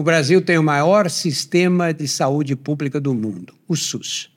[0.00, 4.30] O Brasil tem o maior sistema de saúde pública do mundo, o SUS.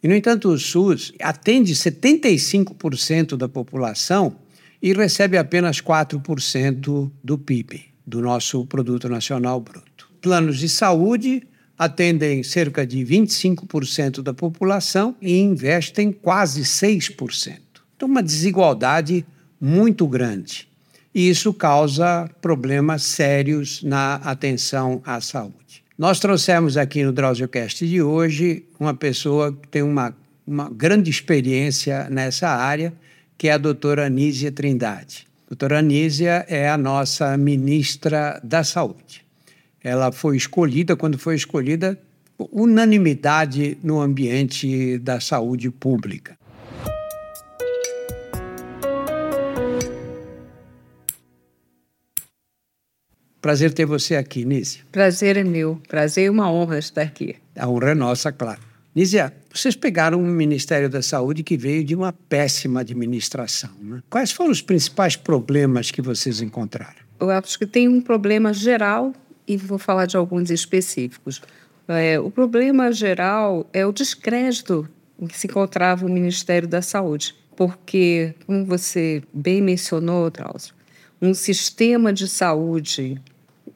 [0.00, 4.36] E, no entanto, o SUS atende 75% da população
[4.80, 10.08] e recebe apenas 4% do PIB, do nosso Produto Nacional Bruto.
[10.20, 11.42] Planos de saúde
[11.76, 17.58] atendem cerca de 25% da população e investem quase 6%.
[17.96, 19.26] Então, uma desigualdade
[19.60, 20.67] muito grande.
[21.14, 25.82] E isso causa problemas sérios na atenção à saúde.
[25.96, 30.14] Nós trouxemos aqui no DrauzioCast de hoje uma pessoa que tem uma,
[30.46, 32.92] uma grande experiência nessa área,
[33.36, 35.26] que é a doutora Anísia Trindade.
[35.48, 39.24] Doutora Anísia é a nossa ministra da Saúde.
[39.82, 41.98] Ela foi escolhida, quando foi escolhida,
[42.38, 46.37] unanimidade no ambiente da saúde pública.
[53.40, 54.82] Prazer ter você aqui, Nízia.
[54.90, 55.80] Prazer é meu.
[55.88, 57.36] Prazer e uma honra estar aqui.
[57.56, 58.60] A honra é nossa, claro.
[58.94, 63.70] Nízia, vocês pegaram um Ministério da Saúde que veio de uma péssima administração.
[63.80, 64.02] Né?
[64.10, 66.96] Quais foram os principais problemas que vocês encontraram?
[67.20, 69.12] Eu acho que tem um problema geral
[69.46, 71.40] e vou falar de alguns específicos.
[71.86, 77.34] É, o problema geral é o descrédito em que se encontrava o Ministério da Saúde,
[77.56, 80.74] porque, como você bem mencionou, Drauzio,
[81.20, 83.20] um sistema de saúde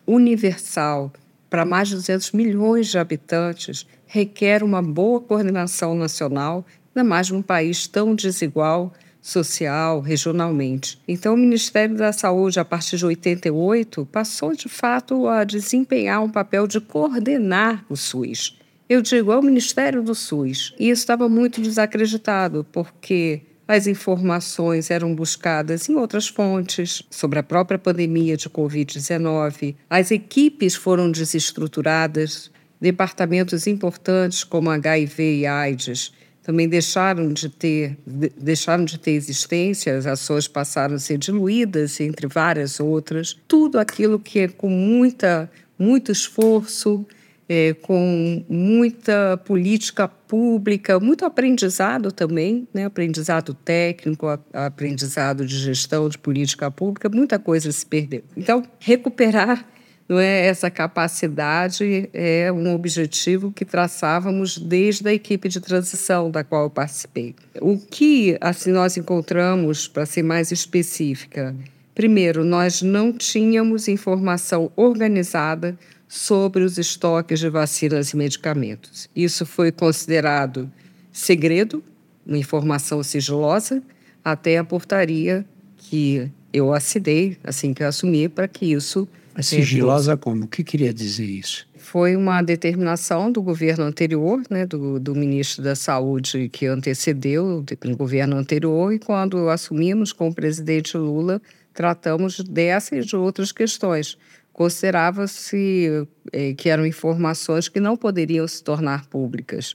[0.07, 1.13] universal
[1.49, 6.65] para mais de 200 milhões de habitantes requer uma boa coordenação nacional,
[6.95, 8.93] ainda mais num país tão desigual
[9.23, 11.01] social, regionalmente.
[11.07, 16.29] Então, o Ministério da Saúde, a partir de 88, passou de fato a desempenhar um
[16.29, 18.59] papel de coordenar o SUS.
[18.89, 20.75] Eu digo, é o Ministério do SUS.
[20.79, 27.43] E isso estava muito desacreditado, porque as informações eram buscadas em outras fontes sobre a
[27.43, 29.77] própria pandemia de Covid-19.
[29.89, 38.85] As equipes foram desestruturadas, departamentos importantes como HIV e AIDS também deixaram de ter deixaram
[38.85, 43.37] de ter existência, as ações passaram a ser diluídas entre várias outras.
[43.47, 47.07] Tudo aquilo que é com muita muito esforço
[47.49, 52.85] é, com muita política pública, muito aprendizado também, né?
[52.85, 58.23] aprendizado técnico, aprendizado de gestão de política pública, muita coisa se perdeu.
[58.37, 59.67] Então, recuperar
[60.09, 66.45] não é, essa capacidade é um objetivo que traçávamos desde a equipe de transição da
[66.45, 67.35] qual eu participei.
[67.61, 71.55] O que assim nós encontramos, para ser mais específica,
[71.95, 75.79] primeiro, nós não tínhamos informação organizada
[76.13, 79.09] sobre os estoques de vacinas e medicamentos.
[79.17, 80.71] Isso foi considerado
[81.11, 81.83] segredo,
[82.27, 83.83] uma informação sigilosa,
[84.23, 85.43] até a portaria
[85.79, 89.09] que eu assinei, assim que eu assumi, para que isso.
[89.35, 90.45] Mas sigilosa como?
[90.45, 91.67] O que queria dizer isso?
[91.79, 97.97] Foi uma determinação do governo anterior, né, do, do ministro da Saúde que antecedeu o
[97.97, 101.41] governo anterior, e quando assumimos com o presidente Lula,
[101.73, 104.19] tratamos dessa e de outras questões
[104.53, 109.75] considerava-se eh, que eram informações que não poderiam se tornar públicas.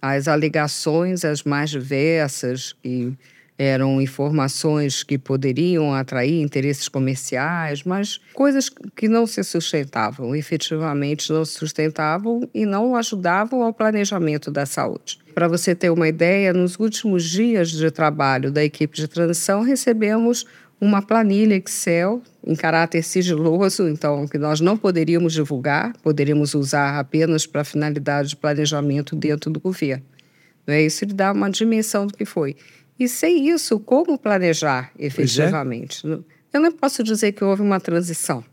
[0.00, 3.12] As alegações, as mais diversas, e
[3.58, 11.44] eram informações que poderiam atrair interesses comerciais, mas coisas que não se sustentavam, efetivamente não
[11.44, 15.18] se sustentavam e não ajudavam ao planejamento da saúde.
[15.34, 20.46] Para você ter uma ideia, nos últimos dias de trabalho da equipe de transição, recebemos
[20.80, 27.46] uma planilha Excel em caráter sigiloso, então que nós não poderíamos divulgar, poderíamos usar apenas
[27.46, 30.04] para finalidade de planejamento dentro do governo.
[30.66, 32.56] é Isso lhe dá uma dimensão do que foi.
[32.98, 35.06] E sem isso, como planejar é.
[35.06, 36.06] efetivamente?
[36.06, 36.18] É.
[36.52, 38.44] Eu não posso dizer que houve uma transição.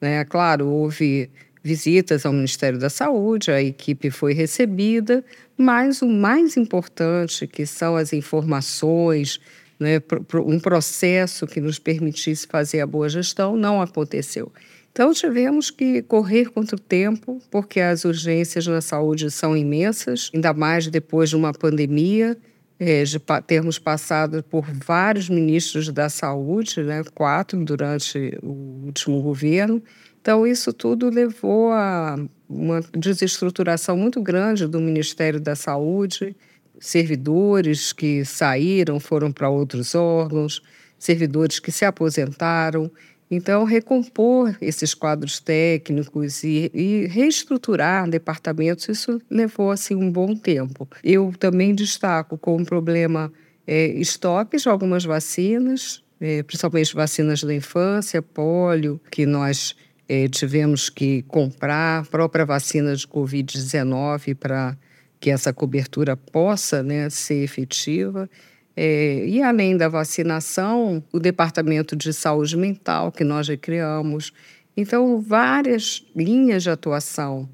[0.00, 0.24] Né?
[0.24, 1.30] Claro, houve
[1.62, 5.24] visitas ao Ministério da Saúde, a equipe foi recebida,
[5.56, 9.40] mas o mais importante, que são as informações,
[9.78, 10.00] né,
[10.46, 14.52] um processo que nos permitisse fazer a boa gestão, não aconteceu.
[14.90, 20.54] Então, tivemos que correr contra o tempo, porque as urgências na saúde são imensas, ainda
[20.54, 22.36] mais depois de uma pandemia,
[22.78, 29.82] é, de termos passado por vários ministros da saúde, né, quatro durante o último governo.
[30.20, 32.16] Então, isso tudo levou a
[32.48, 36.34] uma desestruturação muito grande do Ministério da Saúde
[36.80, 40.62] servidores que saíram, foram para outros órgãos,
[40.98, 42.90] servidores que se aposentaram.
[43.30, 50.88] Então, recompor esses quadros técnicos e, e, reestruturar departamentos, isso levou assim, um bom tempo.
[51.02, 53.32] Eu também destaco como problema
[53.66, 59.74] é, estoques de algumas vacinas, é, principalmente vacinas da infância, pólio, que nós
[60.08, 64.78] é, tivemos que comprar a própria vacina de Covid-19 para
[65.26, 68.30] que essa cobertura possa né, ser efetiva.
[68.76, 74.32] É, e além da vacinação, o Departamento de Saúde Mental, que nós já criamos.
[74.76, 77.48] Então, várias linhas de atuação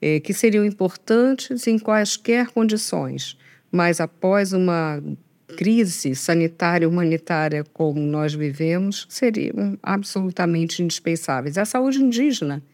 [0.00, 3.38] é, que seriam importantes em quaisquer condições,
[3.70, 5.00] mas após uma
[5.56, 11.56] crise sanitária humanitária como nós vivemos seriam absolutamente indispensáveis.
[11.56, 12.64] A saúde indígena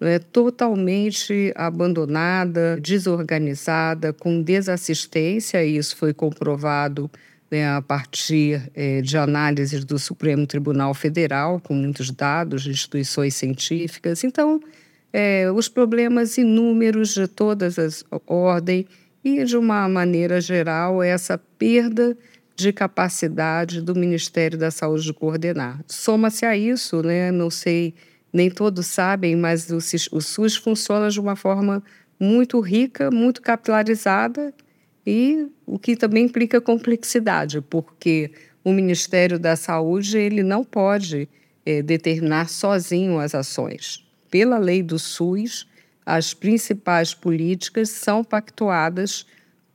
[0.00, 7.10] é totalmente abandonada, desorganizada, com desassistência, e isso foi comprovado
[7.50, 13.34] né, a partir é, de análises do Supremo Tribunal Federal, com muitos dados de instituições
[13.34, 14.24] científicas.
[14.24, 14.60] Então,
[15.12, 18.86] é, os problemas inúmeros de todas as ordens
[19.24, 22.16] e, de uma maneira geral, essa perda
[22.54, 25.80] de capacidade do Ministério da Saúde de coordenar.
[25.86, 27.94] Soma-se a isso, né, não sei,
[28.36, 29.78] nem todos sabem, mas o,
[30.12, 31.82] o SUS funciona de uma forma
[32.20, 34.52] muito rica, muito capilarizada
[35.06, 38.30] e o que também implica complexidade, porque
[38.62, 41.28] o Ministério da Saúde ele não pode
[41.64, 44.06] é, determinar sozinho as ações.
[44.30, 45.66] Pela lei do SUS,
[46.04, 49.24] as principais políticas são pactuadas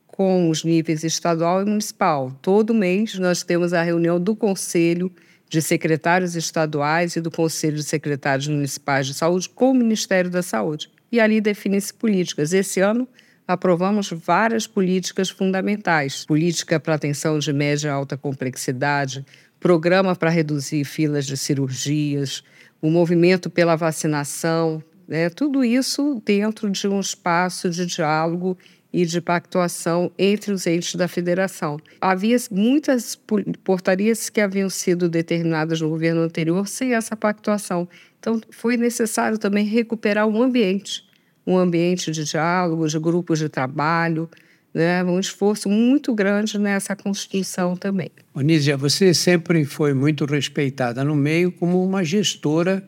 [0.05, 2.31] com os níveis estadual e municipal.
[2.43, 5.11] Todo mês nós temos a reunião do Conselho
[5.51, 10.41] de Secretários Estaduais e do Conselho de Secretários Municipais de Saúde com o Ministério da
[10.41, 10.89] Saúde.
[11.11, 12.53] E ali definem-se políticas.
[12.53, 13.05] Esse ano
[13.45, 19.25] aprovamos várias políticas fundamentais: política para atenção de média e alta complexidade,
[19.59, 22.45] programa para reduzir filas de cirurgias,
[22.81, 25.29] o movimento pela vacinação, né?
[25.29, 28.57] tudo isso dentro de um espaço de diálogo
[28.93, 31.79] e de pactuação entre os entes da federação.
[31.99, 33.17] Havia muitas
[33.63, 37.87] portarias que haviam sido determinadas no governo anterior sem essa pactuação.
[38.19, 41.03] Então, foi necessário também recuperar um ambiente,
[41.45, 44.29] um ambiente de diálogo, de grupos de trabalho,
[44.73, 45.03] né?
[45.03, 48.11] um esforço muito grande nessa constituição também.
[48.33, 52.83] Onísia, você sempre foi muito respeitada no meio como uma gestora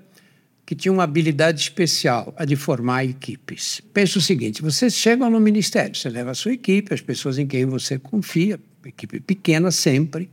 [0.65, 3.81] que tinha uma habilidade especial, a de formar equipes.
[3.94, 7.45] Pensa o seguinte: vocês chegam no ministério, você leva a sua equipe, as pessoas em
[7.45, 10.30] quem você confia, equipe pequena sempre,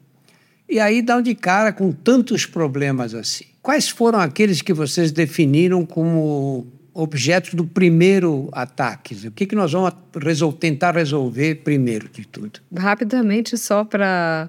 [0.69, 3.45] e aí dá de cara com tantos problemas assim.
[3.63, 9.27] Quais foram aqueles que vocês definiram como objetos do primeiro ataque?
[9.27, 12.61] O que, que nós vamos resol tentar resolver primeiro de tudo?
[12.75, 14.49] Rapidamente, só para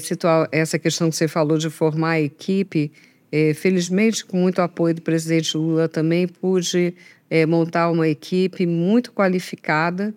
[0.00, 2.90] situar essa questão que você falou de formar a equipe,
[3.32, 6.94] é, felizmente, com muito apoio do presidente Lula também, pude
[7.28, 10.12] é, montar uma equipe muito qualificada,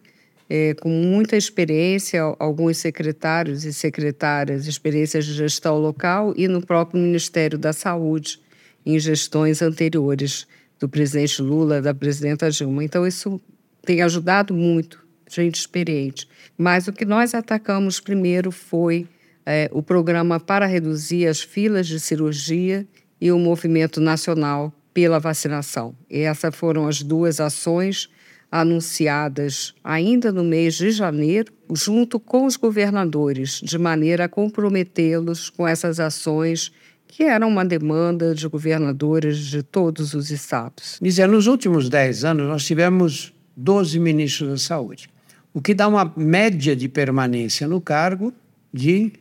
[0.50, 7.00] é, com muita experiência, alguns secretários e secretárias, experiências de gestão local e no próprio
[7.00, 8.40] Ministério da Saúde,
[8.86, 10.48] em gestões anteriores
[10.80, 12.84] do presidente Lula, da presidenta Dilma.
[12.84, 13.40] Então, isso
[13.86, 15.00] tem ajudado muito,
[15.30, 16.28] gente experiente.
[16.58, 19.08] Mas o que nós atacamos primeiro foi
[19.46, 22.86] é, o programa para reduzir as filas de cirurgia
[23.24, 25.96] e o Movimento Nacional pela Vacinação.
[26.10, 28.10] E essas foram as duas ações
[28.52, 35.66] anunciadas ainda no mês de janeiro, junto com os governadores, de maneira a comprometê-los com
[35.66, 36.74] essas ações
[37.08, 41.00] que eram uma demanda de governadores de todos os estados.
[41.02, 45.10] Nízia, nos últimos 10 anos nós tivemos 12 ministros da Saúde,
[45.54, 48.34] o que dá uma média de permanência no cargo
[48.74, 49.14] de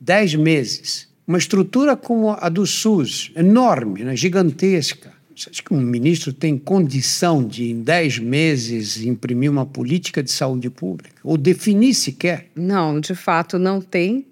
[0.00, 1.11] 10 meses.
[1.32, 5.14] Uma estrutura como a do SUS, enorme, né, gigantesca.
[5.34, 10.30] Você acha que um ministro tem condição de, em 10 meses, imprimir uma política de
[10.30, 11.16] saúde pública?
[11.24, 12.50] Ou definir sequer?
[12.54, 14.26] Não, de fato não tem.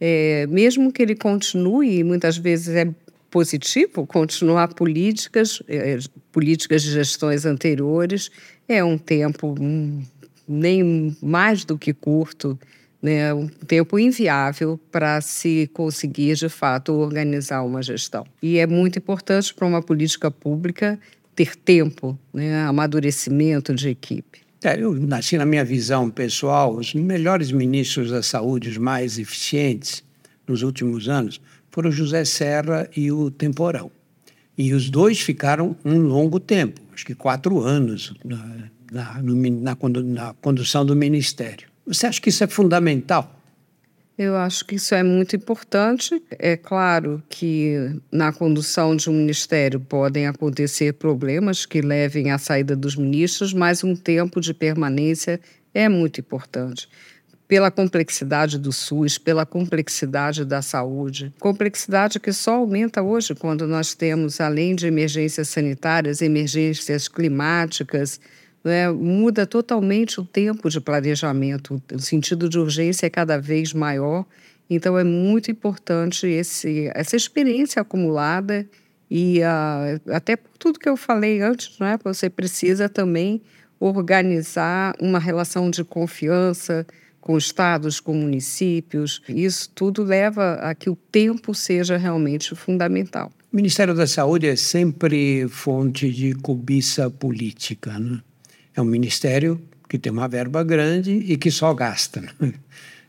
[0.00, 2.92] É, mesmo que ele continue, muitas vezes é
[3.30, 5.98] positivo continuar políticas, é,
[6.32, 8.28] políticas de gestões anteriores,
[8.68, 10.02] é um tempo hum,
[10.48, 12.58] nem mais do que curto
[13.02, 18.26] né, um tempo inviável para se conseguir, de fato, organizar uma gestão.
[18.42, 20.98] E é muito importante para uma política pública
[21.34, 24.40] ter tempo, né, amadurecimento de equipe.
[24.62, 30.04] É, eu nasci na minha visão pessoal, os melhores ministros da saúde, os mais eficientes
[30.46, 31.40] nos últimos anos,
[31.70, 33.90] foram José Serra e o Temporão.
[34.58, 38.36] E os dois ficaram um longo tempo, acho que quatro anos, na,
[38.92, 41.69] na, na, na condução do ministério.
[41.86, 43.36] Você acha que isso é fundamental?
[44.18, 46.22] Eu acho que isso é muito importante.
[46.30, 52.76] É claro que na condução de um ministério podem acontecer problemas que levem à saída
[52.76, 55.40] dos ministros, mas um tempo de permanência
[55.72, 56.86] é muito importante.
[57.50, 61.34] pela complexidade do SUS, pela complexidade da saúde.
[61.40, 68.20] Complexidade que só aumenta hoje quando nós temos, além de emergências sanitárias, emergências climáticas,
[68.64, 68.90] né?
[68.90, 71.82] muda totalmente o tempo de planejamento.
[71.92, 74.24] O sentido de urgência é cada vez maior.
[74.68, 78.66] Então, é muito importante esse, essa experiência acumulada
[79.10, 81.98] e uh, até por tudo que eu falei antes, né?
[82.04, 83.42] você precisa também
[83.80, 86.86] organizar uma relação de confiança,
[87.20, 89.22] com estados, com municípios.
[89.28, 93.30] Isso tudo leva a que o tempo seja realmente fundamental.
[93.52, 97.98] O Ministério da Saúde é sempre fonte de cobiça política.
[97.98, 98.20] Né?
[98.74, 102.20] É um ministério que tem uma verba grande e que só gasta.
[102.20, 102.54] Né?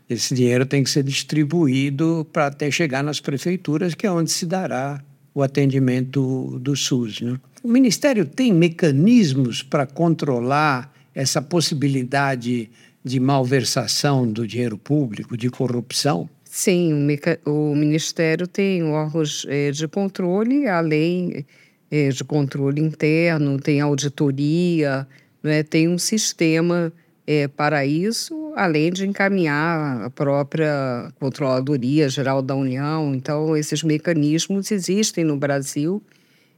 [0.10, 4.46] Esse dinheiro tem que ser distribuído para até chegar nas prefeituras, que é onde se
[4.46, 5.02] dará
[5.34, 7.22] o atendimento do SUS.
[7.22, 7.40] Né?
[7.64, 12.70] O Ministério tem mecanismos para controlar essa possibilidade
[13.04, 16.30] de malversação do dinheiro público, de corrupção?
[16.44, 17.08] Sim,
[17.46, 21.46] o, Ministério tem órgãos é, de controle, além
[21.90, 25.08] é, de controle interno, tem auditoria,
[25.44, 26.92] né, tem um sistema
[27.26, 33.14] é, para isso, além de encaminhar a própria Controladoria Geral da União.
[33.16, 36.02] Então, esses mecanismos existem no Brasil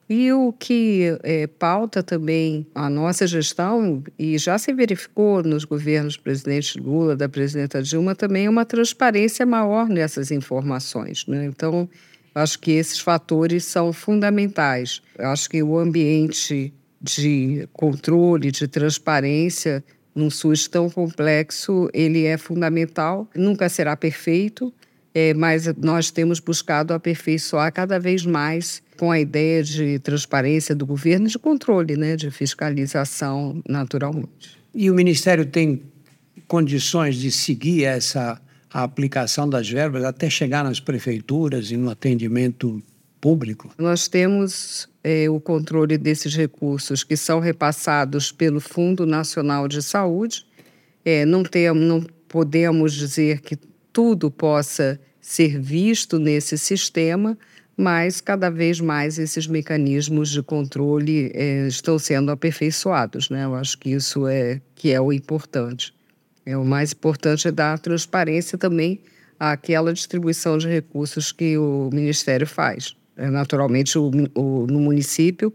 [0.10, 6.18] e o que é, pauta também a nossa gestão, e já se verificou nos governos
[6.18, 11.26] do presidente Lula, da presidenta Dilma, também é uma transparência maior nessas informações.
[11.26, 11.46] Né?
[11.46, 11.90] Então,
[12.36, 15.02] acho que esses fatores são fundamentais.
[15.18, 16.74] Eu acho que o ambiente
[17.04, 19.84] de controle, de transparência
[20.16, 23.28] num SUS tão complexo, ele é fundamental.
[23.36, 24.74] Nunca será perfeito,
[25.14, 30.86] é, mas nós temos buscado aperfeiçoar cada vez mais com a ideia de transparência do
[30.86, 34.58] governo, de controle, né, de fiscalização, naturalmente.
[34.74, 35.82] E o Ministério tem
[36.48, 38.40] condições de seguir essa
[38.72, 42.82] aplicação das verbas até chegar nas prefeituras e no atendimento
[43.24, 43.70] público?
[43.78, 50.46] Nós temos é, o controle desses recursos que são repassados pelo Fundo Nacional de Saúde.
[51.06, 53.58] É, não, tem, não podemos dizer que
[53.94, 57.38] tudo possa ser visto nesse sistema,
[57.78, 63.46] mas cada vez mais esses mecanismos de controle é, estão sendo aperfeiçoados, né?
[63.46, 65.94] Eu acho que isso é que é o importante.
[66.46, 69.00] É o mais importante é dar transparência também
[69.40, 72.98] àquela distribuição de recursos que o Ministério faz.
[73.16, 75.54] É, naturalmente, o, o, no município,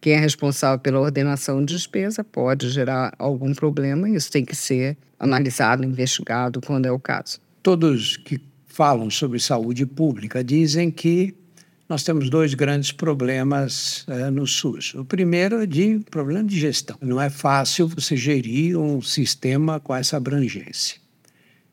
[0.00, 4.56] quem é responsável pela ordenação de despesa pode gerar algum problema e isso tem que
[4.56, 11.34] ser analisado, investigado quando é o caso todos que falam sobre saúde pública dizem que
[11.88, 14.94] nós temos dois grandes problemas é, no SUS.
[14.94, 16.96] O primeiro é de problema de gestão.
[17.00, 21.00] Não é fácil você gerir um sistema com essa abrangência.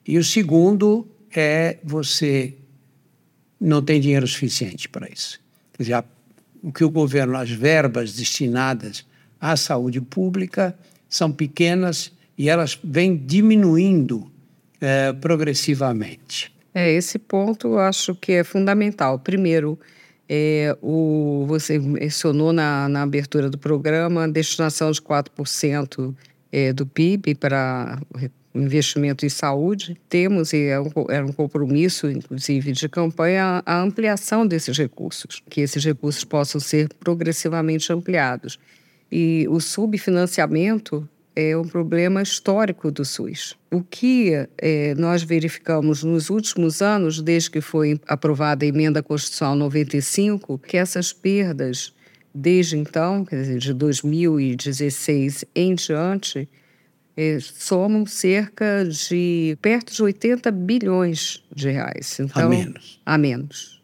[0.08, 2.58] E o segundo é você
[3.60, 5.40] não tem dinheiro suficiente para isso.
[5.74, 6.04] Quer dizer,
[6.62, 9.06] o que o governo, as verbas destinadas
[9.40, 14.32] à saúde pública são pequenas e elas vêm diminuindo
[14.80, 16.54] é, progressivamente.
[16.74, 19.18] É, esse ponto eu acho que é fundamental.
[19.18, 19.80] Primeiro,
[20.30, 26.14] é, o, você mencionou na, na abertura do programa a destinação de 4%
[26.52, 28.00] é, do PIB para
[28.62, 29.98] investimento em saúde.
[30.10, 35.62] Temos, e é um, é um compromisso, inclusive, de campanha, a ampliação desses recursos, que
[35.62, 38.60] esses recursos possam ser progressivamente ampliados.
[39.12, 41.08] E o subfinanciamento
[41.40, 43.56] é um problema histórico do SUS.
[43.72, 49.56] O que é, nós verificamos nos últimos anos, desde que foi aprovada a emenda constitucional
[49.56, 51.94] 95, que essas perdas,
[52.34, 56.50] desde então, dizer, de 2016 em diante,
[57.42, 62.20] somam cerca de perto de 80 bilhões de reais.
[62.20, 63.02] Então, a menos.
[63.06, 63.82] A menos.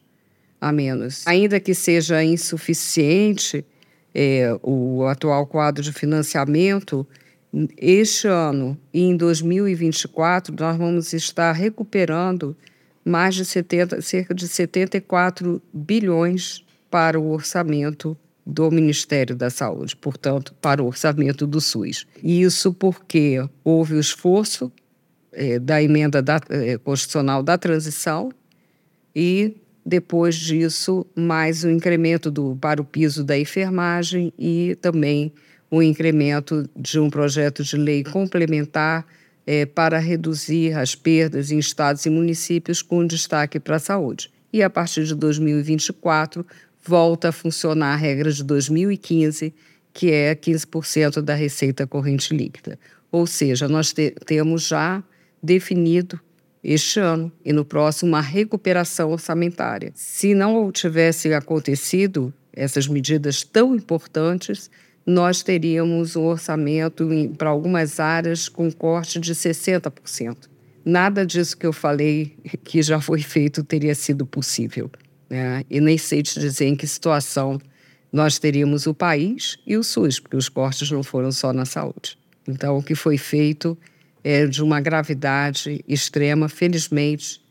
[0.61, 1.27] A menos.
[1.27, 3.65] Ainda que seja insuficiente
[4.13, 7.07] é, o atual quadro de financiamento,
[7.77, 12.55] este ano e em 2024, nós vamos estar recuperando
[13.03, 20.53] mais de 70, cerca de 74 bilhões para o orçamento do Ministério da Saúde, portanto,
[20.61, 22.05] para o orçamento do SUS.
[22.21, 24.71] Isso porque houve o esforço
[25.31, 28.31] é, da emenda da, é, constitucional da transição
[29.15, 35.31] e, depois disso, mais o incremento do, para o piso da enfermagem e também
[35.71, 39.05] o incremento de um projeto de lei complementar
[39.45, 44.31] é, para reduzir as perdas em estados e municípios com destaque para a saúde.
[44.51, 46.45] E a partir de 2024,
[46.85, 49.53] volta a funcionar a regra de 2015,
[49.93, 52.77] que é 15% da receita corrente líquida.
[53.11, 55.03] Ou seja, nós te temos já
[55.41, 56.19] definido
[56.63, 59.91] este ano e no próximo uma recuperação orçamentária.
[59.93, 64.69] Se não tivesse acontecido essas medidas tão importantes,
[65.05, 70.49] nós teríamos um orçamento para algumas áreas com corte de 60%.
[70.85, 74.89] Nada disso que eu falei que já foi feito teria sido possível.
[75.33, 75.65] Né?
[75.67, 77.59] E nem sei te dizer em que situação
[78.11, 82.19] nós teríamos o país e o SUS, porque os cortes não foram só na saúde.
[82.47, 83.75] Então, o que foi feito
[84.23, 87.41] é de uma gravidade extrema, felizmente,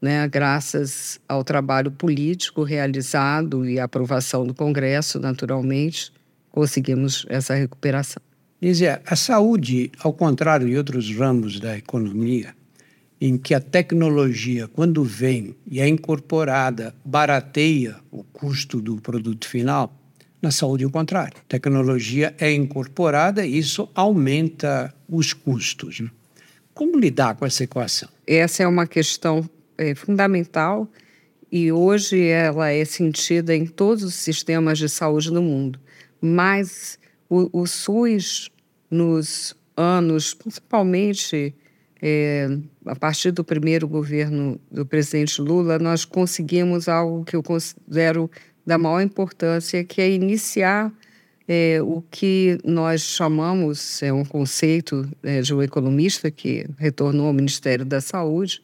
[0.00, 6.10] né, graças ao trabalho político realizado e aprovação do Congresso, naturalmente,
[6.50, 8.22] conseguimos essa recuperação.
[8.62, 12.55] Lízia, a saúde, ao contrário de outros ramos da economia,
[13.20, 19.94] em que a tecnologia, quando vem e é incorporada, barateia o custo do produto final,
[20.40, 21.38] na saúde é o contrário.
[21.38, 26.00] A tecnologia é incorporada e isso aumenta os custos.
[26.00, 26.10] Né?
[26.74, 28.08] Como lidar com essa equação?
[28.26, 30.88] Essa é uma questão é, fundamental
[31.50, 35.80] e hoje ela é sentida em todos os sistemas de saúde do mundo.
[36.20, 38.50] Mas o, o SUS,
[38.90, 41.54] nos anos, principalmente
[42.00, 48.30] é, a partir do primeiro governo do presidente Lula, nós conseguimos algo que eu considero
[48.64, 50.92] da maior importância, que é iniciar
[51.48, 57.32] é, o que nós chamamos, é um conceito é, de um economista que retornou ao
[57.32, 58.62] Ministério da Saúde,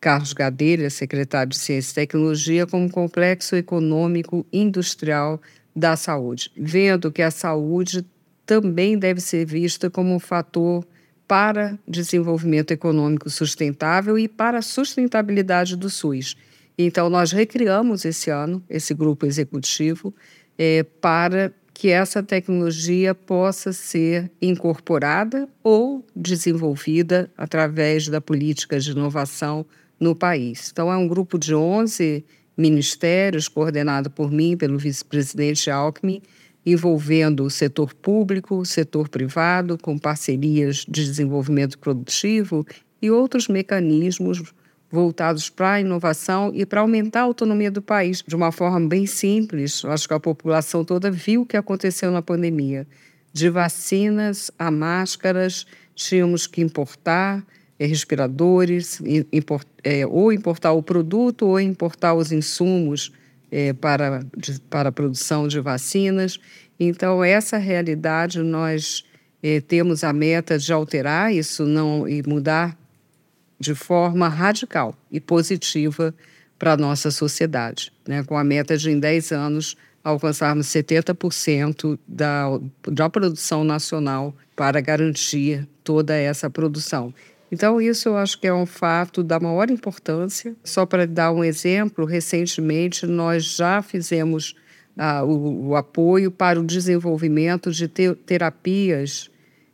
[0.00, 5.40] Carlos Gadelha, secretário de Ciência e Tecnologia, como complexo econômico industrial
[5.74, 8.04] da saúde, vendo que a saúde
[8.46, 10.86] também deve ser vista como um fator
[11.26, 16.36] para desenvolvimento econômico sustentável e para a sustentabilidade do SUS.
[16.76, 20.14] Então, nós recriamos esse ano esse grupo executivo
[20.58, 29.66] é, para que essa tecnologia possa ser incorporada ou desenvolvida através da política de inovação
[29.98, 30.70] no país.
[30.72, 32.24] Então, é um grupo de 11
[32.56, 36.22] ministérios, coordenado por mim, pelo vice-presidente Alckmin,
[36.64, 42.66] envolvendo o setor público, o setor privado, com parcerias de desenvolvimento produtivo
[43.02, 44.42] e outros mecanismos
[44.90, 49.06] voltados para a inovação e para aumentar a autonomia do país de uma forma bem
[49.06, 49.84] simples.
[49.84, 52.86] Acho que a população toda viu o que aconteceu na pandemia.
[53.32, 57.44] De vacinas a máscaras, tínhamos que importar
[57.78, 63.12] é, respiradores, import, é, ou importar o produto ou importar os insumos
[63.54, 66.40] é, para, de, para a produção de vacinas.
[66.78, 69.04] Então, essa realidade nós
[69.40, 72.76] é, temos a meta de alterar isso não e mudar
[73.60, 76.12] de forma radical e positiva
[76.58, 78.24] para a nossa sociedade, né?
[78.24, 82.46] com a meta de, em 10 anos, alcançarmos 70% da,
[82.88, 87.14] da produção nacional para garantir toda essa produção.
[87.54, 90.56] Então, isso eu acho que é um fato da maior importância.
[90.64, 94.56] Só para dar um exemplo, recentemente nós já fizemos
[94.98, 99.30] ah, o, o, apoio para o desenvolvimento de te terapias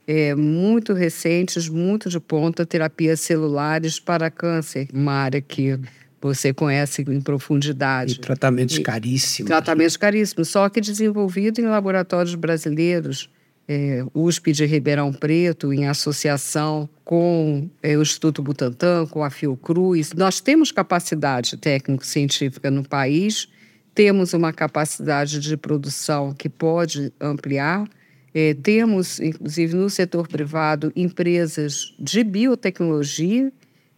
[0.06, 5.78] é, muito recentes, muito de ponta, terapias celulares para câncer, uma área que
[6.20, 8.16] você conhece em profundidade.
[8.16, 9.48] E tratamentos e, caríssimos.
[9.48, 13.30] Tratamentos caríssimos, só que desenvolvido em laboratórios brasileiros,
[13.72, 20.12] é, USP de Ribeirão Preto, em associação com é, o Instituto Butantan, com a Fiocruz.
[20.12, 23.48] Nós temos capacidade técnico-científica no país,
[23.94, 27.88] temos uma capacidade de produção que pode ampliar,
[28.35, 33.52] é, temos, inclusive, no setor privado, empresas de biotecnologia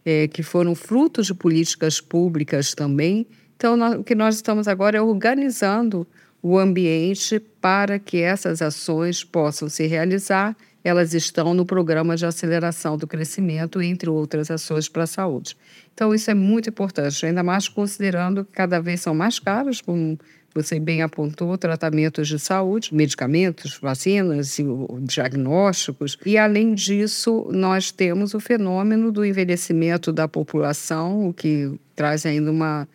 [0.05, 3.25] é, que foram frutos de políticas públicas também.
[3.57, 6.05] Então, nós, o que nós estamos agora é organizando
[6.43, 10.55] o ambiente para que essas ações possam se realizar.
[10.83, 15.55] Elas estão no programa de aceleração do crescimento, entre outras ações para a saúde.
[15.93, 20.19] Então, isso é muito importante, ainda mais considerando que cada vez são mais caros, como
[20.53, 24.57] você bem apontou, tratamentos de saúde, medicamentos, vacinas,
[25.01, 26.17] diagnósticos.
[26.25, 32.51] E, além disso, nós temos o fenômeno do envelhecimento da população, o que traz ainda
[32.51, 32.87] uma, um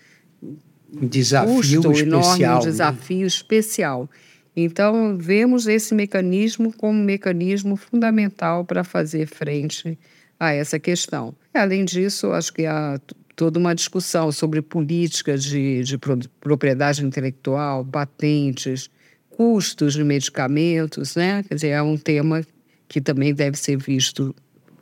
[0.90, 2.61] desafio custo especial, enorme, um né?
[2.61, 3.27] desafio né?
[3.27, 4.11] especial.
[4.57, 9.96] Então, vemos esse mecanismo como um mecanismo fundamental para fazer frente
[10.38, 11.35] a essa questão.
[11.55, 13.01] Além disso, acho que a
[13.37, 15.96] toda uma discussão sobre políticas de, de
[16.40, 18.90] propriedade intelectual, patentes,
[19.31, 21.44] custos de medicamentos, né?
[21.44, 22.44] Quer dizer, é um tema
[22.88, 24.35] que também deve ser visto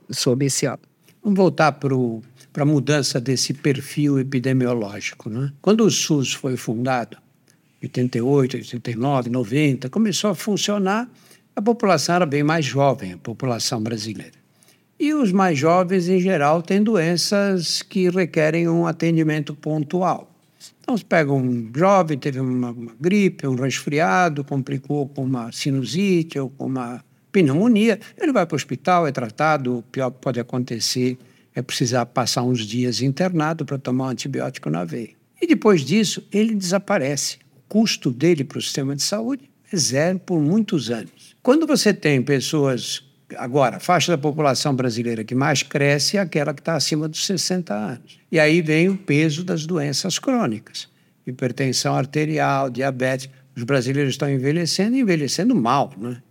[0.08, 0.88] sob esse ângulo.
[1.22, 1.94] Vamos voltar para
[2.62, 5.28] a mudança desse perfil epidemiológico.
[5.28, 5.52] Né?
[5.60, 7.18] Quando o SUS foi fundado,
[7.82, 11.08] 88, 89, 90, começou a funcionar,
[11.54, 14.36] a população era bem mais jovem, a população brasileira.
[14.98, 20.30] E os mais jovens, em geral, têm doenças que requerem um atendimento pontual.
[20.80, 26.38] Então, você pega um jovem, teve uma, uma gripe, um resfriado, complicou com uma sinusite
[26.38, 30.40] ou com uma pneumonia, ele vai para o hospital, é tratado, o pior que pode
[30.40, 31.18] acontecer
[31.56, 35.16] é precisar passar uns dias internado para tomar um antibiótico na veia.
[35.40, 37.38] E depois disso, ele desaparece.
[37.56, 41.34] O custo dele para o sistema de saúde é zero por muitos anos.
[41.42, 43.02] Quando você tem pessoas
[43.36, 47.26] Agora, a faixa da população brasileira que mais cresce é aquela que está acima dos
[47.26, 48.20] 60 anos.
[48.30, 50.88] E aí vem o peso das doenças crônicas,
[51.26, 53.28] hipertensão arterial, diabetes.
[53.56, 56.22] Os brasileiros estão envelhecendo e envelhecendo mal, né?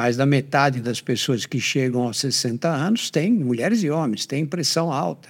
[0.00, 4.46] Mais da metade das pessoas que chegam aos 60 anos têm, mulheres e homens, têm
[4.46, 5.28] pressão alta.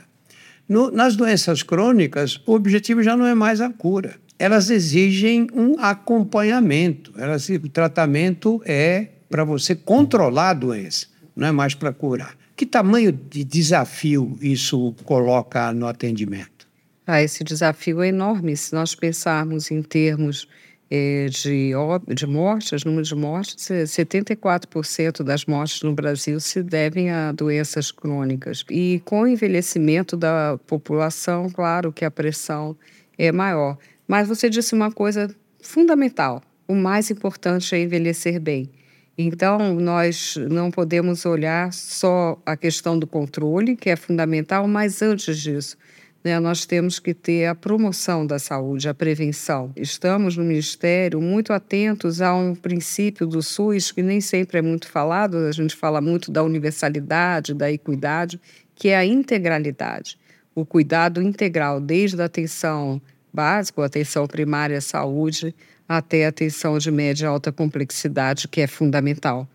[0.68, 4.14] No, nas doenças crônicas, o objetivo já não é mais a cura.
[4.38, 7.12] Elas exigem um acompanhamento.
[7.16, 12.36] Elas, o tratamento é para você controlar a doença, não é mais para curar.
[12.54, 16.68] Que tamanho de desafio isso coloca no atendimento?
[17.04, 18.56] Ah, esse desafio é enorme.
[18.56, 20.46] Se nós pensarmos em termos
[20.90, 21.72] eh, de,
[22.14, 28.64] de mortes, número de mortes, 74% das mortes no Brasil se devem a doenças crônicas.
[28.68, 32.76] E com o envelhecimento da população, claro que a pressão
[33.16, 33.78] é maior.
[34.08, 38.68] Mas você disse uma coisa fundamental: o mais importante é envelhecer bem.
[39.16, 45.38] Então, nós não podemos olhar só a questão do controle, que é fundamental, mas antes
[45.38, 45.76] disso,
[46.22, 49.72] né, nós temos que ter a promoção da saúde, a prevenção.
[49.74, 54.86] Estamos no Ministério muito atentos a um princípio do SUS que nem sempre é muito
[54.88, 58.38] falado, a gente fala muito da universalidade, da equidade,
[58.74, 60.18] que é a integralidade.
[60.54, 63.00] O cuidado integral, desde a atenção
[63.32, 65.54] básica, a atenção primária à saúde,
[65.88, 69.48] até atenção de média e alta complexidade, que é fundamental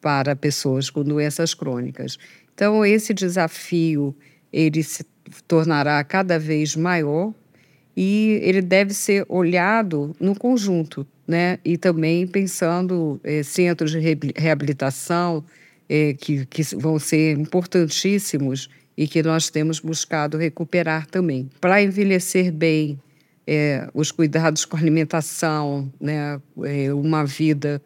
[0.00, 2.18] para pessoas com doenças crônicas.
[2.54, 4.14] Então, esse desafio
[4.52, 5.04] ele se
[5.46, 7.32] tornará cada vez maior
[7.96, 11.58] e ele deve ser olhado no conjunto, né?
[11.64, 13.98] E também pensando eh, centros de
[14.36, 15.44] reabilitação
[15.88, 21.48] eh, que, que vão ser importantíssimos e que nós temos buscado recuperar também.
[21.60, 22.98] Para envelhecer bem,
[23.46, 27.80] é, os cuidados com alimentação, né, é, uma vida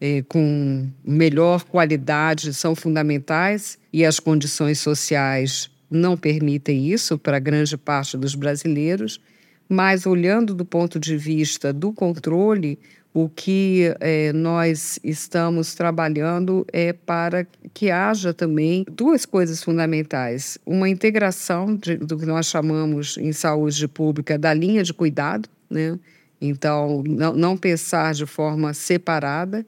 [0.00, 7.76] é, com melhor qualidade são fundamentais e as condições sociais não permitem isso para grande
[7.76, 9.20] parte dos brasileiros.
[9.68, 12.78] Mas, olhando do ponto de vista do controle,
[13.14, 20.88] o que é, nós estamos trabalhando é para que haja também duas coisas fundamentais: uma
[20.88, 25.98] integração de, do que nós chamamos em saúde pública da linha de cuidado, né?
[26.40, 29.64] Então, não, não pensar de forma separada,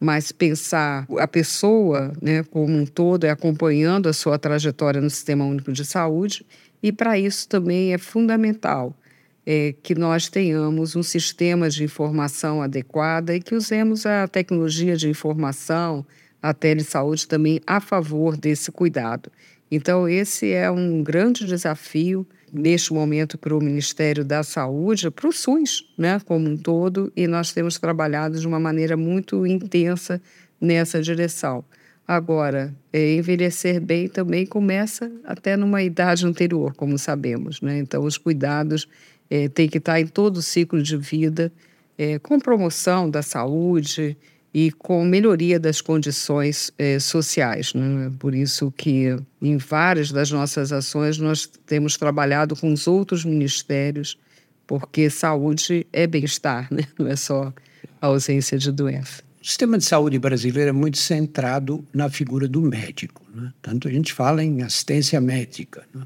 [0.00, 5.44] mas pensar a pessoa né, como um todo, é acompanhando a sua trajetória no Sistema
[5.44, 6.44] Único de Saúde,
[6.82, 8.96] e para isso também é fundamental
[9.44, 15.08] é, que nós tenhamos um sistema de informação adequada e que usemos a tecnologia de
[15.08, 16.06] informação,
[16.42, 19.30] a telesaúde também a favor desse cuidado.
[19.70, 25.32] Então, esse é um grande desafio neste momento para o Ministério da Saúde, para o
[25.32, 30.20] SUS, né, como um todo, e nós temos trabalhado de uma maneira muito intensa
[30.60, 31.64] nessa direção.
[32.06, 37.78] Agora, é, envelhecer bem também começa até numa idade anterior, como sabemos, né?
[37.78, 38.88] Então, os cuidados
[39.30, 41.52] é, tem que estar em todo o ciclo de vida,
[41.96, 44.16] é, com promoção da saúde
[44.52, 47.72] e com melhoria das condições é, sociais.
[47.72, 48.12] Né?
[48.18, 54.18] Por isso que em várias das nossas ações nós temos trabalhado com os outros ministérios,
[54.66, 56.84] porque saúde é bem-estar, né?
[56.98, 57.52] não é só
[58.00, 59.22] a ausência de doença.
[59.40, 63.22] O sistema de saúde brasileiro é muito centrado na figura do médico.
[63.34, 63.52] Né?
[63.62, 65.82] Tanto a gente fala em assistência médica.
[65.94, 66.02] Né?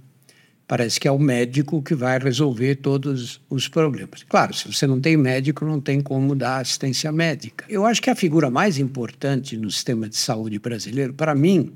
[0.66, 4.22] Parece que é o médico que vai resolver todos os problemas.
[4.28, 7.66] Claro, se você não tem médico, não tem como dar assistência médica.
[7.68, 11.70] Eu acho que a figura mais importante no sistema de saúde brasileiro, para mim,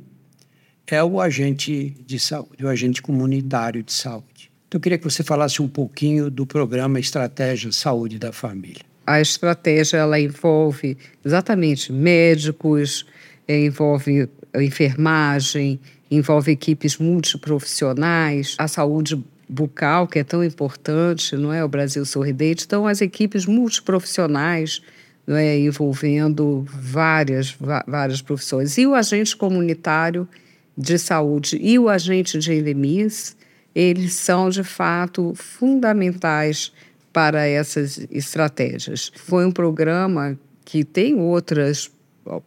[0.87, 4.51] é o agente de saúde, o agente comunitário de saúde.
[4.67, 8.83] Então, eu queria que você falasse um pouquinho do programa Estratégia Saúde da Família.
[9.07, 13.07] A estratégia ela envolve exatamente médicos,
[13.49, 21.65] envolve enfermagem, envolve equipes multiprofissionais, a saúde bucal, que é tão importante, não é?
[21.65, 22.65] O Brasil Sorridente.
[22.67, 24.83] Então, as equipes multiprofissionais,
[25.27, 25.59] não é?
[25.59, 28.77] envolvendo várias, várias profissões.
[28.77, 30.29] E o agente comunitário
[30.77, 33.37] de saúde e o agente de endemias,
[33.75, 36.73] eles são, de fato, fundamentais
[37.13, 39.11] para essas estratégias.
[39.17, 41.91] Foi um programa que tem outras,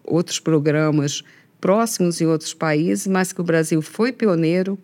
[0.03, 1.23] outros programas
[1.61, 4.77] próximos em outros países, mas que o Brasil foi pioneiro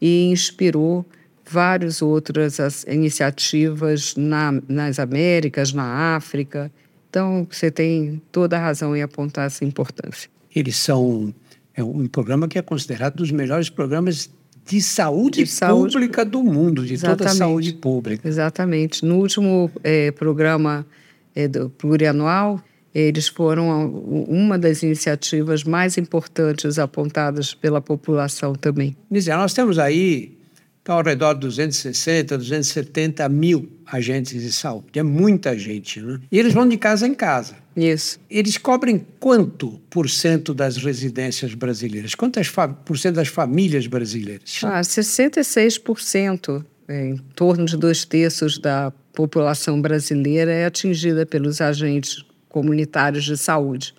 [0.00, 1.06] e inspirou
[1.48, 6.72] várias outras iniciativas na, nas Américas, na África.
[7.10, 10.30] Então, você tem toda a razão em apontar essa importância.
[10.54, 11.32] Eles são
[11.74, 14.30] é um programa que é considerado um dos melhores programas
[14.64, 18.28] de saúde, de saúde pública do mundo, de toda a saúde pública.
[18.28, 19.04] Exatamente.
[19.04, 20.86] No último é, programa
[21.34, 22.62] é, do plurianual,
[22.94, 23.88] eles foram
[24.28, 28.96] uma das iniciativas mais importantes apontadas pela população também.
[29.10, 30.36] Nízia, nós temos aí
[30.82, 34.98] Está ao redor de 260, 270 mil agentes de saúde.
[34.98, 36.18] É muita gente, né?
[36.30, 37.54] E eles vão de casa em casa.
[37.76, 38.18] Isso.
[38.28, 42.16] Eles cobrem quanto por cento das residências brasileiras?
[42.16, 42.52] Quantas
[42.84, 44.58] por cento das famílias brasileiras?
[44.64, 52.24] Ah, 66%, é, em torno de dois terços da população brasileira é atingida pelos agentes
[52.52, 53.94] comunitários de saúde,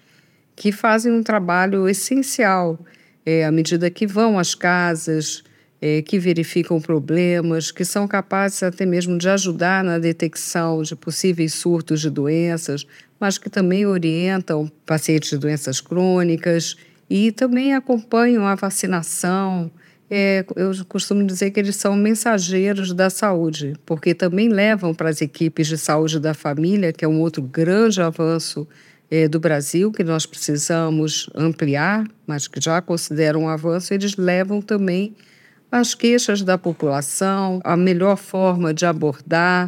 [0.55, 2.79] que fazem um trabalho essencial
[3.25, 5.43] é, à medida que vão às casas,
[5.81, 11.53] é, que verificam problemas, que são capazes até mesmo de ajudar na detecção de possíveis
[11.53, 12.85] surtos de doenças,
[13.19, 16.77] mas que também orientam pacientes de doenças crônicas
[17.09, 19.71] e também acompanham a vacinação.
[20.15, 25.23] É, eu costumo dizer que eles são mensageiros da saúde, porque também levam para as
[25.23, 28.67] equipes de saúde da família, que é um outro grande avanço
[29.09, 34.61] é, do Brasil, que nós precisamos ampliar, mas que já consideram um avanço, eles levam
[34.61, 35.15] também
[35.71, 39.67] as queixas da população, a melhor forma de abordar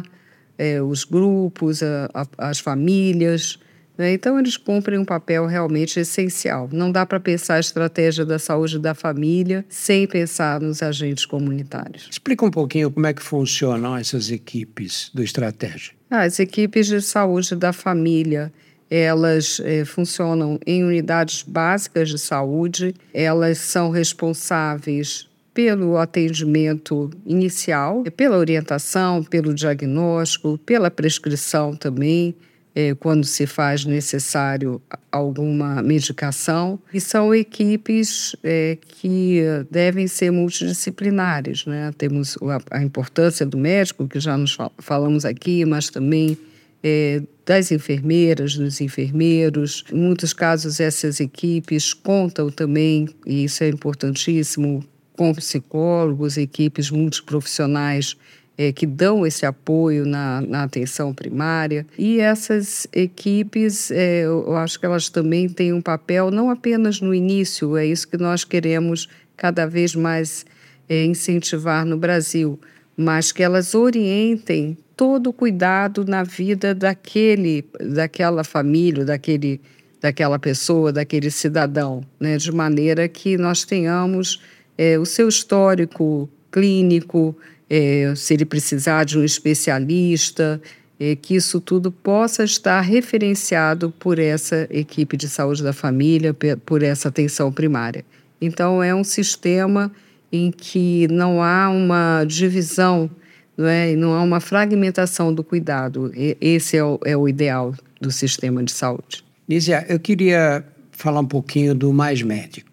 [0.56, 3.58] é, os grupos, a, a, as famílias.
[3.96, 4.12] Né?
[4.12, 6.68] Então, eles cumprem um papel realmente essencial.
[6.72, 12.08] Não dá para pensar a estratégia da saúde da família sem pensar nos agentes comunitários.
[12.10, 15.94] Explica um pouquinho como é que funcionam essas equipes do Estratégia.
[16.10, 18.52] Ah, as equipes de saúde da família
[18.90, 28.36] elas é, funcionam em unidades básicas de saúde, elas são responsáveis pelo atendimento inicial, pela
[28.36, 32.34] orientação, pelo diagnóstico, pela prescrição também,
[32.76, 36.78] é, quando se faz necessário alguma medicação.
[36.92, 41.64] E são equipes é, que devem ser multidisciplinares.
[41.64, 41.90] Né?
[41.96, 46.36] Temos a, a, importância do médico, que já nos falamos aqui, mas também
[46.84, 49.82] é, das enfermeiras, dos enfermeiros.
[49.90, 54.84] Em muitos casos, essas equipes contam também, e isso é importantíssimo,
[55.14, 58.18] com psicólogos, equipes multiprofissionais
[58.58, 61.86] é, que dão esse apoio na, na, atenção primária.
[61.98, 67.14] E essas equipes, é, eu acho que elas também têm um papel não apenas no
[67.14, 70.46] início, é isso que nós queremos cada vez mais
[70.88, 72.58] é, incentivar no Brasil,
[72.96, 79.60] mas que elas orientem todo o cuidado na vida daquele, daquela família, daquele,
[80.00, 82.38] daquela pessoa, daquele cidadão, né?
[82.38, 84.40] de maneira que nós tenhamos
[84.78, 87.36] é, o seu histórico clínico,
[87.68, 90.60] é, se ele precisar de um especialista,
[90.98, 96.82] é, que isso tudo possa estar referenciado por essa equipe de saúde da família, por
[96.82, 98.04] essa atenção primária.
[98.40, 99.90] Então, é um sistema
[100.32, 103.10] em que não há uma divisão,
[103.56, 103.94] não, é?
[103.94, 106.10] não há uma fragmentação do cuidado.
[106.40, 109.24] Esse é o, é o ideal do sistema de saúde.
[109.48, 112.65] Nízia, eu queria falar um pouquinho do Mais Médicos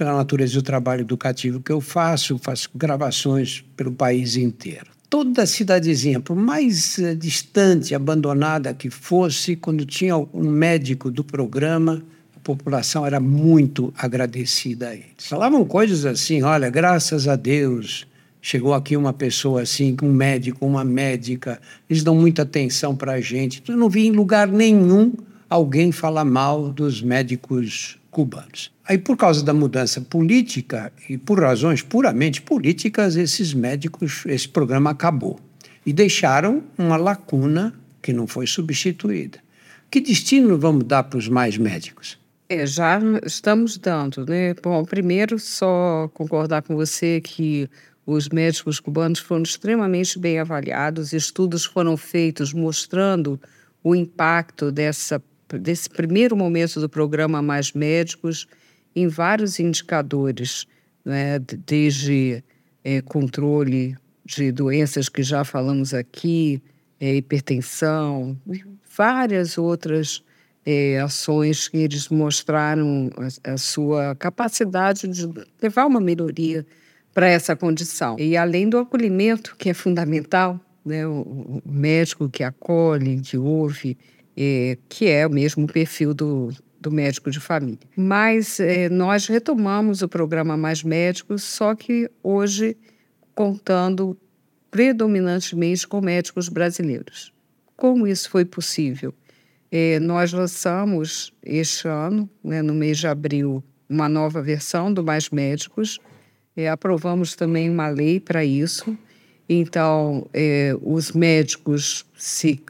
[0.00, 4.86] pela natureza do trabalho educativo que eu faço, faço gravações pelo país inteiro.
[5.10, 12.02] Toda cidadezinha, por mais uh, distante, abandonada que fosse, quando tinha um médico do programa,
[12.34, 15.28] a população era muito agradecida a eles.
[15.28, 18.06] Falavam coisas assim: olha, graças a Deus,
[18.40, 21.60] chegou aqui uma pessoa assim, um médico, uma médica,
[21.90, 23.62] eles dão muita atenção para a gente.
[23.68, 25.12] Eu não vi em lugar nenhum
[25.50, 28.72] alguém falar mal dos médicos cubanos.
[28.84, 34.90] Aí, por causa da mudança política e por razões puramente políticas, esses médicos, esse programa
[34.90, 35.38] acabou.
[35.86, 39.38] E deixaram uma lacuna que não foi substituída.
[39.90, 42.18] Que destino vamos dar para os mais médicos?
[42.48, 44.54] É, já estamos dando, né?
[44.54, 47.68] Bom, primeiro, só concordar com você que
[48.04, 53.40] os médicos cubanos foram extremamente bem avaliados, estudos foram feitos mostrando
[53.84, 55.22] o impacto dessa
[55.58, 58.46] desse primeiro momento do programa Mais Médicos
[58.94, 60.66] em vários indicadores,
[61.04, 62.42] né, desde
[62.84, 66.62] é, controle de doenças que já falamos aqui,
[67.00, 68.38] é, hipertensão,
[68.96, 70.22] várias outras
[70.64, 73.10] é, ações que eles mostraram
[73.44, 75.28] a, a, sua capacidade de
[75.60, 76.66] levar uma melhoria
[77.14, 78.16] para essa condição.
[78.18, 83.96] E além do acolhimento, que é fundamental, né, o, o médico que acolhe, que ouve,
[84.36, 87.78] é, que é o mesmo perfil do, do médico de família.
[87.96, 92.76] Mas é, nós retomamos o programa Mais Médicos, só que hoje
[93.34, 94.16] contando
[94.70, 97.32] predominantemente com médicos brasileiros.
[97.76, 99.12] Como isso foi possível?
[99.70, 105.30] É, nós lançamos este ano, né, no mês de abril, uma nova versão do Mais
[105.30, 105.98] Médicos.
[106.56, 108.96] É, aprovamos também uma lei para isso.
[109.52, 112.62] Então, é, os médicos se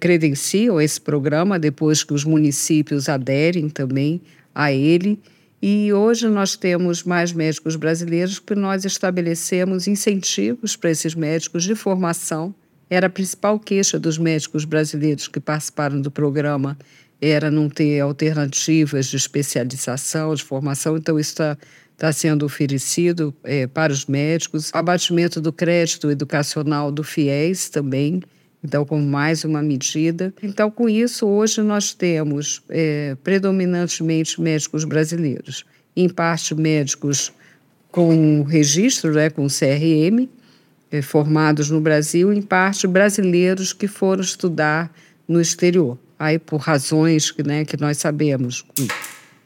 [0.00, 4.20] credenciam esse programa depois que os municípios aderem também
[4.52, 5.20] a ele.
[5.62, 11.76] E hoje nós temos mais médicos brasileiros porque nós estabelecemos incentivos para esses médicos de
[11.76, 12.52] formação
[12.90, 16.76] era a principal queixa dos médicos brasileiros que participaram do programa
[17.20, 20.96] era não ter alternativas de especialização, de formação.
[20.96, 21.58] Então, isso está
[21.98, 24.70] tá sendo oferecido é, para os médicos.
[24.72, 28.22] Abatimento do crédito educacional do FIES também,
[28.62, 30.32] então, como mais uma medida.
[30.42, 37.32] Então, com isso, hoje nós temos é, predominantemente médicos brasileiros, em parte médicos
[37.90, 40.28] com registro, né, com CRM,
[40.90, 44.92] é, formados no Brasil, em parte brasileiros que foram estudar
[45.26, 45.98] no exterior.
[46.18, 48.64] Aí, por razões que, né, que nós sabemos,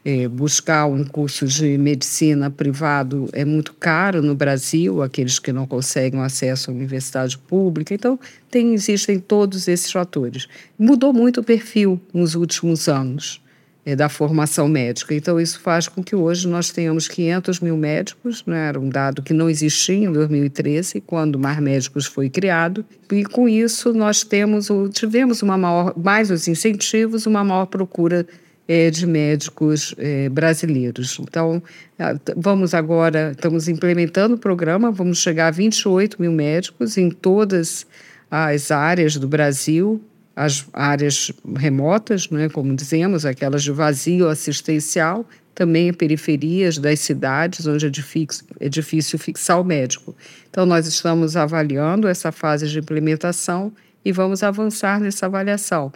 [0.05, 5.65] é, buscar um curso de medicina privado é muito caro no Brasil, aqueles que não
[5.65, 7.93] conseguem acesso à universidade pública.
[7.93, 8.19] Então,
[8.51, 10.47] tem, existem todos esses fatores.
[10.77, 13.41] Mudou muito o perfil nos últimos anos
[13.85, 15.15] é, da formação médica.
[15.15, 18.67] Então, isso faz com que hoje nós tenhamos 500 mil médicos, né?
[18.67, 23.23] era um dado que não existia em 2013, quando o Mar Médicos foi criado, e
[23.23, 28.25] com isso nós temos, tivemos uma maior, mais os incentivos, uma maior procura
[28.67, 31.19] é, de médicos é, brasileiros.
[31.19, 31.61] Então,
[32.35, 37.85] vamos agora, estamos implementando o programa, vamos chegar a 28 mil médicos em todas
[38.29, 40.01] as áreas do Brasil,
[40.35, 47.85] as áreas remotas, né, como dizemos, aquelas de vazio assistencial, também periferias das cidades, onde
[47.85, 50.15] é difícil, é difícil fixar o médico.
[50.49, 53.71] Então, nós estamos avaliando essa fase de implementação
[54.03, 55.91] e vamos avançar nessa avaliação.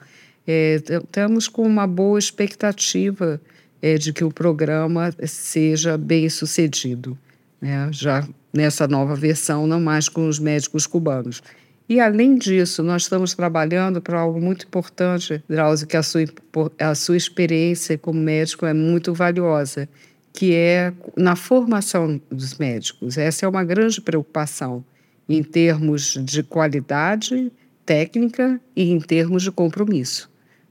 [0.47, 3.41] É, estamos com uma boa expectativa
[3.81, 7.17] é, de que o programa seja bem sucedido,
[7.61, 7.89] né?
[7.91, 11.43] já nessa nova versão, não mais com os médicos cubanos.
[11.89, 16.25] E, além disso, nós estamos trabalhando para algo muito importante, Drauzio, que a sua,
[16.79, 19.87] a sua experiência como médico é muito valiosa,
[20.33, 23.17] que é na formação dos médicos.
[23.17, 24.83] Essa é uma grande preocupação
[25.29, 27.51] em termos de qualidade
[27.85, 30.29] técnica e em termos de compromisso.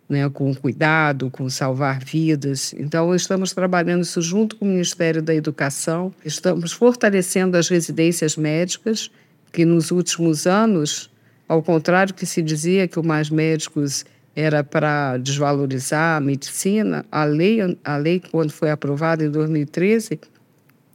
[0.09, 2.73] Né, com cuidado, com salvar vidas.
[2.79, 9.11] Então, estamos trabalhando isso junto com o Ministério da Educação, estamos fortalecendo as residências médicas
[9.53, 11.11] que nos últimos anos,
[11.49, 14.05] ao contrário que se dizia que o Mais Médicos
[14.37, 20.21] era para desvalorizar a medicina, a lei, a lei, quando foi aprovada em 2013,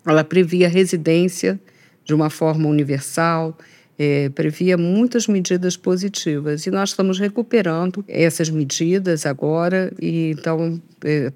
[0.06, 1.60] ela previa residência
[2.06, 3.58] de uma forma universal,
[3.98, 6.66] é, previa muitas medidas positivas.
[6.66, 11.32] E nós estamos recuperando essas medidas agora, e então é,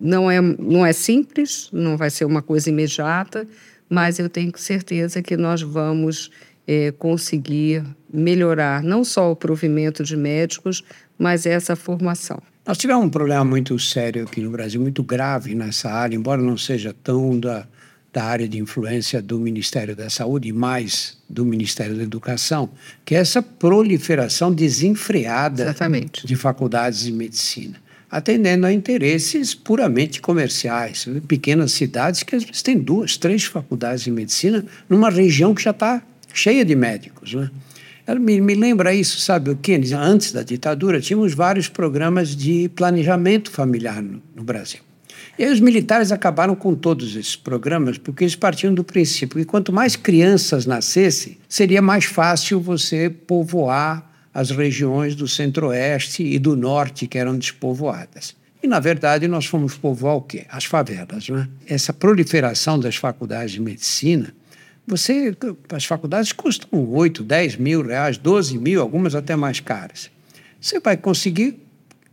[0.00, 3.46] não, é, não é simples, não vai ser uma coisa imediata,
[3.88, 6.30] mas eu tenho certeza que nós vamos
[6.66, 10.82] é, conseguir melhorar não só o provimento de médicos,
[11.18, 12.42] mas essa formação.
[12.66, 16.56] Nós tivemos um problema muito sério aqui no Brasil, muito grave nessa área, embora não
[16.56, 17.66] seja tão da,
[18.14, 22.70] da área de influência do Ministério da Saúde, mais do Ministério da Educação,
[23.04, 26.24] que é essa proliferação desenfreada Exatamente.
[26.24, 27.74] de faculdades de medicina,
[28.08, 31.08] atendendo a interesses puramente comerciais.
[31.26, 35.72] Pequenas cidades que às vezes têm duas, três faculdades de medicina numa região que já
[35.72, 36.00] está
[36.32, 37.34] cheia de médicos.
[37.34, 37.50] Né?
[38.06, 39.80] Ela me, me lembra isso, sabe o quê?
[39.92, 44.83] Antes da ditadura, tínhamos vários programas de planejamento familiar no, no Brasil.
[45.38, 49.44] E aí os militares acabaram com todos esses programas porque eles partiam do princípio que
[49.44, 56.56] quanto mais crianças nascessem, seria mais fácil você povoar as regiões do centro-oeste e do
[56.56, 58.34] norte que eram despovoadas.
[58.62, 60.46] E, na verdade, nós fomos povoar o quê?
[60.48, 61.28] As favelas.
[61.28, 61.48] Né?
[61.66, 64.32] Essa proliferação das faculdades de medicina
[64.86, 65.34] você,
[65.72, 70.10] as faculdades custam 8, 10 mil reais, 12 mil, algumas até mais caras.
[70.60, 71.63] Você vai conseguir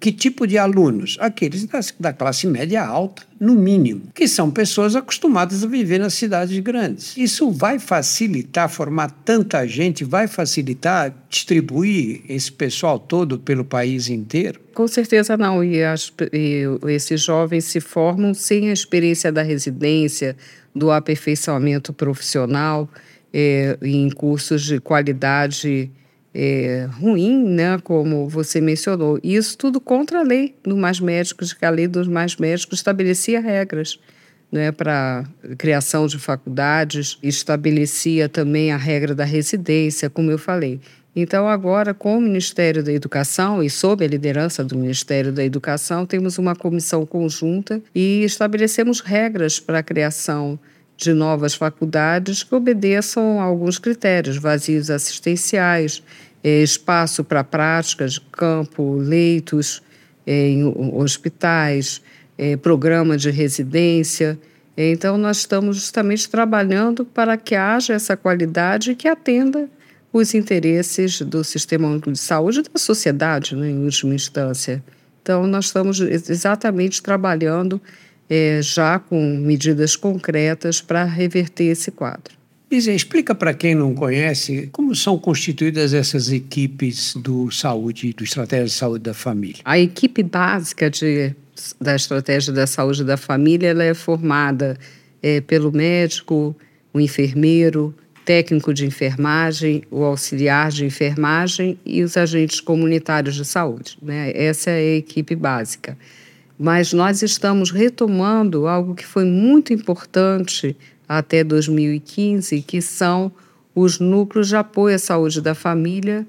[0.01, 1.15] que tipo de alunos?
[1.19, 6.15] Aqueles da, da, classe média alta, no mínimo, que são pessoas acostumadas a viver nas
[6.15, 7.15] cidades grandes.
[7.15, 14.59] Isso vai facilitar formar tanta gente, vai facilitar distribuir esse pessoal todo pelo país inteiro?
[14.73, 15.63] Com certeza não.
[15.63, 20.35] E, as, e esses jovens se formam sem a experiência da residência,
[20.75, 22.89] do aperfeiçoamento profissional,
[23.31, 25.91] é, em cursos de qualidade
[26.33, 29.19] é, ruim, né, como você mencionou.
[29.23, 33.39] Isso tudo contra a lei do Mais Médicos, que a lei dos Mais Médicos estabelecia
[33.39, 33.99] regras
[34.51, 35.25] né, para
[35.57, 40.79] criação de faculdades, estabelecia também a regra da residência, como eu falei.
[41.15, 46.05] Então, agora, com o Ministério da Educação e sob a liderança do Ministério da Educação,
[46.05, 50.57] temos uma comissão conjunta e estabelecemos regras para a criação
[51.01, 56.03] de novas faculdades que obedeçam a alguns critérios, vazios assistenciais,
[56.43, 59.81] eh, espaço para práticas, campo, leitos
[60.27, 62.03] eh, em hospitais,
[62.37, 64.37] eh, programa de residência.
[64.77, 69.67] Então, nós estamos justamente trabalhando para que haja essa qualidade que atenda
[70.13, 74.83] os interesses do sistema único de saúde da sociedade, né, em última instância.
[75.21, 77.81] Então, nós estamos exatamente trabalhando
[78.33, 82.33] é, já com medidas concretas para reverter esse quadro.
[82.71, 88.67] Isa, explica para quem não conhece como são constituídas essas equipes do saúde, do Estratégia
[88.67, 89.57] de Saúde da Família.
[89.65, 91.35] A equipe básica de,
[91.81, 94.77] da Estratégia da Saúde da Família ela é formada
[95.21, 96.55] é, pelo médico,
[96.93, 103.97] o enfermeiro, técnico de enfermagem, o auxiliar de enfermagem e os agentes comunitários de saúde.
[104.01, 104.31] Né?
[104.33, 105.97] Essa é a equipe básica.
[106.61, 110.77] Mas nós estamos retomando algo que foi muito importante
[111.09, 113.31] até 2015, que são
[113.73, 116.23] os núcleos de apoio à saúde da família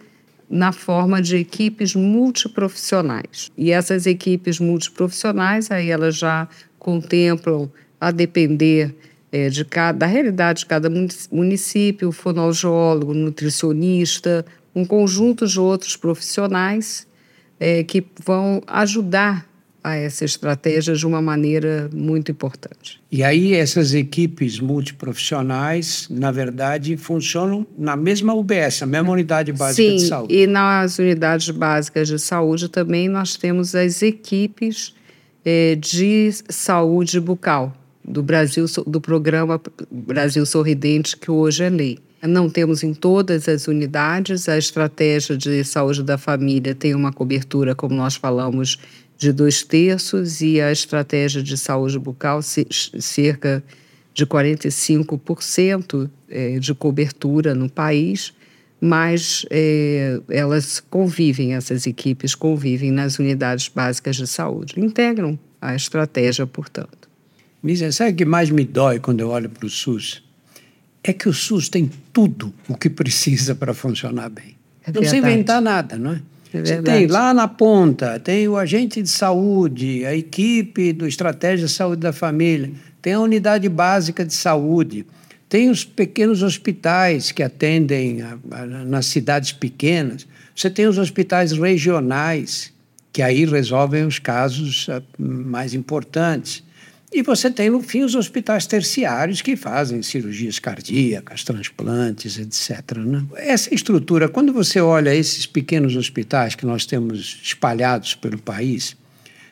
[0.48, 3.52] na forma de equipes multiprofissionais.
[3.58, 7.70] E essas equipes multiprofissionais, aí elas já contemplam,
[8.00, 8.94] a depender
[9.30, 10.88] é, de cada, da realidade de cada
[11.30, 17.06] município, fonoaudiólogo, nutricionista, um conjunto de outros profissionais
[17.60, 19.51] é, que vão ajudar
[19.82, 23.00] a essa estratégia de uma maneira muito importante.
[23.10, 29.88] E aí essas equipes multiprofissionais, na verdade, funcionam na mesma UBS, na mesma unidade básica
[29.88, 30.34] Sim, de saúde.
[30.34, 34.94] e nas unidades básicas de saúde também nós temos as equipes
[35.44, 39.60] é, de saúde bucal, do Brasil, do programa
[39.90, 41.98] Brasil Sorridente, que hoje é lei.
[42.22, 47.74] Não temos em todas as unidades, a estratégia de saúde da família tem uma cobertura,
[47.74, 48.78] como nós falamos,
[49.22, 53.62] de dois terços, e a estratégia de saúde bucal, cerca
[54.12, 58.34] de 45% é, de cobertura no país,
[58.80, 66.44] mas é, elas convivem, essas equipes convivem nas unidades básicas de saúde, integram a estratégia,
[66.44, 67.08] portanto.
[67.62, 70.24] Misa, sabe o que mais me dói quando eu olho para o SUS?
[71.04, 74.56] É que o SUS tem tudo o que precisa para funcionar bem.
[74.84, 76.20] É não precisa inventar nada, não é?
[76.52, 81.66] É Você tem lá na ponta, tem o agente de saúde, a equipe do Estratégia
[81.66, 85.06] de Saúde da Família, tem a unidade básica de saúde,
[85.48, 91.52] tem os pequenos hospitais que atendem a, a, nas cidades pequenas, você tem os hospitais
[91.52, 92.72] regionais,
[93.12, 96.62] que aí resolvem os casos ah, mais importantes.
[97.12, 102.96] E você tem, no fim, os hospitais terciários que fazem cirurgias cardíacas, transplantes, etc.
[102.96, 103.22] Né?
[103.36, 108.96] Essa estrutura, quando você olha esses pequenos hospitais que nós temos espalhados pelo país,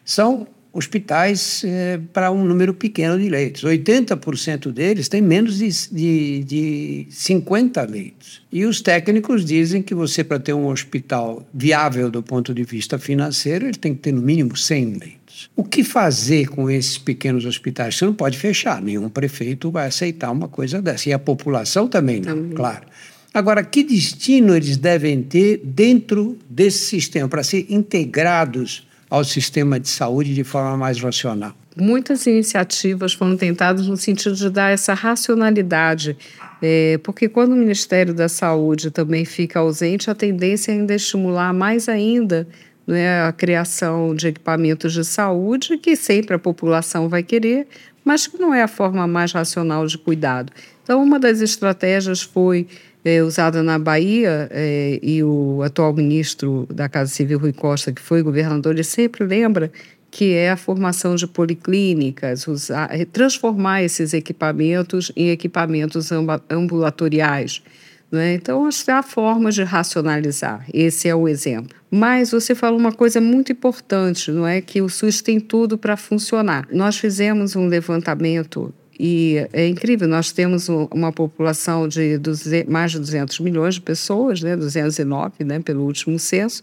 [0.02, 3.64] são hospitais é, para um número pequeno de leitos.
[3.64, 8.42] 80% deles têm menos de, de, de 50 leitos.
[8.52, 12.98] E os técnicos dizem que você, para ter um hospital viável do ponto de vista
[12.98, 15.50] financeiro, ele tem que ter no mínimo 100 leitos.
[15.56, 17.96] O que fazer com esses pequenos hospitais?
[17.96, 21.08] Você não pode fechar, nenhum prefeito vai aceitar uma coisa dessa.
[21.08, 22.52] E a população também não, também.
[22.52, 22.86] claro.
[23.32, 29.88] Agora, que destino eles devem ter dentro desse sistema para ser integrados ao sistema de
[29.88, 31.52] saúde de forma mais racional?
[31.76, 36.16] Muitas iniciativas foram tentadas no sentido de dar essa racionalidade,
[36.62, 41.52] é, porque quando o Ministério da Saúde também fica ausente, a tendência é ainda estimular
[41.52, 42.46] mais ainda
[42.86, 47.66] né, a criação de equipamentos de saúde, que sempre a população vai querer,
[48.04, 50.52] mas que não é a forma mais racional de cuidado.
[50.82, 52.66] Então, uma das estratégias foi
[53.04, 58.00] é, usada na Bahia, é, e o atual ministro da Casa Civil, Rui Costa, que
[58.00, 59.70] foi governador, ele sempre lembra
[60.10, 66.10] que é a formação de policlínicas, usar, transformar esses equipamentos em equipamentos
[66.50, 67.62] ambulatoriais.
[68.10, 68.34] Né?
[68.34, 70.66] Então, há formas de racionalizar.
[70.74, 71.76] Esse é o exemplo.
[71.88, 74.60] Mas você falou uma coisa muito importante, não é?
[74.60, 76.66] Que o SUS tem tudo para funcionar.
[76.72, 82.98] Nós fizemos um levantamento e é incrível, nós temos uma população de 200, mais de
[82.98, 84.54] 200 milhões de pessoas, né?
[84.54, 85.58] 209 né?
[85.58, 86.62] pelo último censo,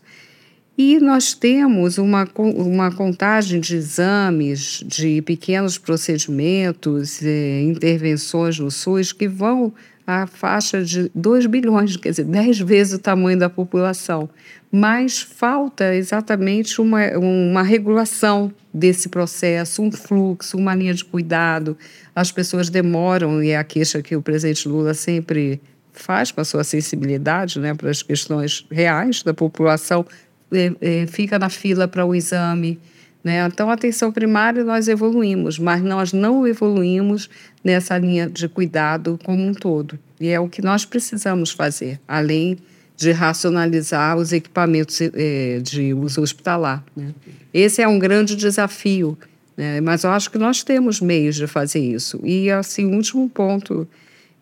[0.77, 9.11] E nós temos uma, uma contagem de exames, de pequenos procedimentos, eh, intervenções no SUS
[9.11, 9.73] que vão
[10.05, 14.29] à faixa de 2 bilhões, quer dizer, 10 vezes o tamanho da população.
[14.71, 21.77] Mas falta exatamente uma, uma regulação desse processo, um fluxo, uma linha de cuidado.
[22.13, 25.61] As pessoas demoram, e é a queixa que o presidente Lula sempre
[25.93, 30.05] faz com a sua sensibilidade né, para as questões reais da população,
[30.51, 32.79] é, é, fica na fila para o exame.
[33.23, 33.45] Né?
[33.45, 37.29] Então, atenção primária nós evoluímos, mas nós não evoluímos
[37.63, 39.97] nessa linha de cuidado como um todo.
[40.19, 42.76] E é o que nós precisamos fazer, além de
[43.11, 46.83] racionalizar os equipamentos é, de uso hospitalar.
[46.95, 47.13] Né?
[47.53, 49.17] Esse é um grande desafio,
[49.55, 49.79] né?
[49.81, 52.19] mas eu acho que nós temos meios de fazer isso.
[52.23, 53.87] E, assim, o último ponto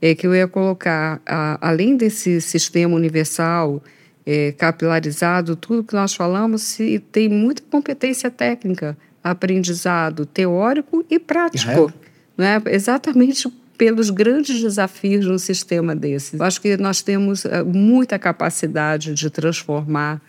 [0.01, 3.83] é que eu ia colocar, a, além desse sistema universal
[4.25, 11.91] é, capilarizado, tudo que nós falamos, se, tem muita competência técnica, aprendizado teórico e prático.
[12.37, 12.41] É.
[12.41, 12.61] Né?
[12.67, 13.47] Exatamente
[13.77, 16.37] pelos grandes desafios no sistema desse.
[16.37, 20.21] Eu acho que nós temos é, muita capacidade de transformar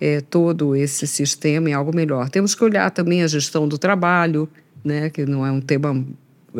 [0.00, 2.28] é, todo esse sistema em algo melhor.
[2.30, 4.48] Temos que olhar também a gestão do trabalho,
[4.84, 6.04] né, que não é um tema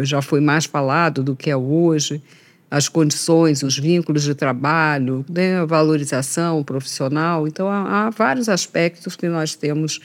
[0.03, 2.22] já foi mais falado do que é hoje
[2.70, 7.49] as condições, os vínculos de trabalho, né, a valorização profissional.
[7.49, 9.99] Então, há, há, vários aspectos que nós temos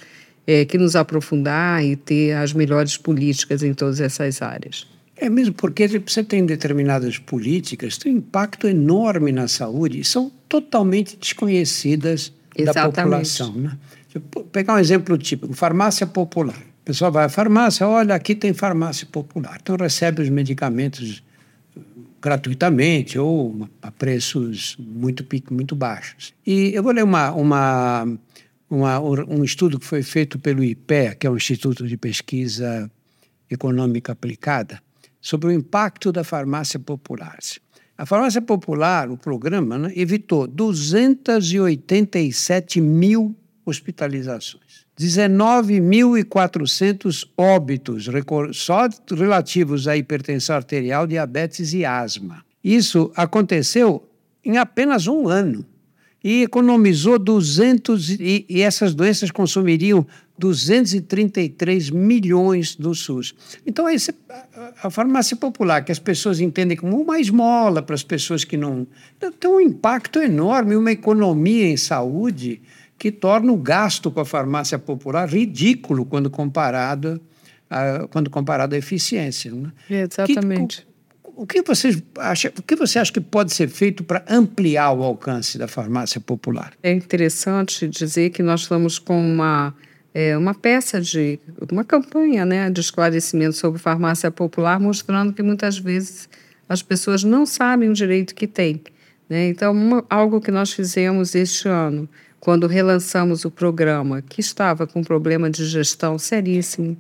[0.48, 4.88] é, que nos aprofundar e ter as melhores políticas em todas essas áreas.
[5.18, 10.32] É mesmo porque você tem determinadas políticas têm um impacto enorme na saúde e são
[10.50, 12.96] totalmente desconhecidas Exatamente.
[12.96, 13.54] da população.
[13.54, 13.78] Né?
[14.34, 16.58] Vou pegar um exemplo típico: farmácia popular.
[16.58, 19.58] O pessoal vai à farmácia, olha, aqui tem farmácia popular.
[19.62, 21.24] Então recebe os medicamentos
[22.22, 26.34] gratuitamente ou a preços muito, muito baixos.
[26.46, 28.18] E eu vou ler uma, uma,
[28.70, 32.90] uma, um estudo que foi feito pelo IPEA, que é um Instituto de Pesquisa
[33.50, 34.82] Econômica Aplicada,
[35.26, 37.40] sobre o impacto da farmácia popular.
[37.98, 44.86] A farmácia popular, o programa, né, evitou 287 mil hospitalizações.
[45.00, 48.06] 19.400 óbitos
[48.54, 52.46] só relativos à hipertensão arterial, diabetes e asma.
[52.64, 54.08] Isso aconteceu
[54.44, 55.66] em apenas um ano
[56.24, 60.06] e economizou 200 e, e essas doenças consumiriam
[60.38, 63.34] 233 milhões do SUS.
[63.66, 64.14] Então esse,
[64.84, 68.86] a, farmácia popular que as pessoas entendem como uma esmola para as pessoas que não
[69.40, 72.62] tem um impacto enorme, uma economia em saúde
[72.98, 77.22] que torna o gasto com a farmácia popular ridículo quando comparado
[77.70, 79.52] a, quando comparado à eficiência.
[79.52, 79.72] Né?
[79.90, 80.82] Exatamente.
[80.82, 80.88] Que,
[81.24, 84.92] o, o, que você acha, o que você acha que pode ser feito para ampliar
[84.92, 86.74] o alcance da farmácia popular?
[86.84, 89.74] É interessante dizer que nós estamos com uma
[90.16, 91.38] é, uma peça de
[91.70, 96.30] uma campanha né, de esclarecimento sobre farmácia popular, mostrando que muitas vezes
[96.70, 98.82] as pessoas não sabem o direito que têm.
[99.30, 99.50] Né?
[99.50, 102.08] Então, uma, algo que nós fizemos este ano
[102.40, 106.96] quando relançamos o programa, que estava com problema de gestão seríssimo,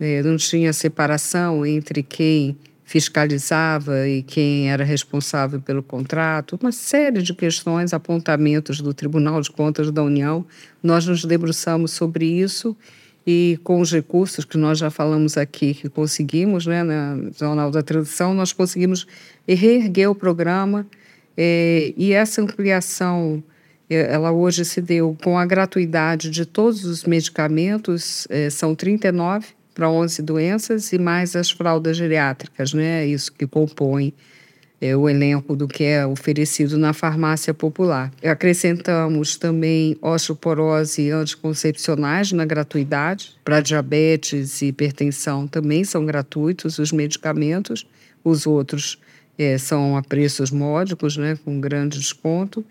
[0.00, 7.22] é, não tinha separação entre quem fiscalizava e quem era responsável pelo contrato, uma série
[7.22, 10.44] de questões, apontamentos do Tribunal de Contas da União.
[10.82, 12.76] Nós nos debruçamos sobre isso
[13.26, 17.82] e com os recursos que nós já falamos aqui, que conseguimos, né, na Jornal da
[17.82, 19.06] Transição, nós conseguimos
[19.48, 20.86] reerguer o programa
[21.36, 23.42] é, e essa ampliação
[23.88, 29.48] é, ela hoje se deu com a gratuidade de todos os medicamentos, é, são 39
[29.74, 33.04] para 11 doenças e mais as fraldas geriátricas, né?
[33.06, 34.14] Isso que compõe
[34.80, 38.12] é, o elenco do que é oferecido na farmácia popular.
[38.22, 43.34] Acrescentamos também osteoporose e anticoncepcionais na gratuidade.
[43.44, 47.86] Para diabetes e hipertensão também são gratuitos os medicamentos.
[48.22, 48.98] Os outros
[49.38, 52.64] é, são a preços módicos, né, com grande desconto.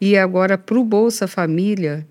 [0.00, 2.06] E agora, para o Bolsa Família,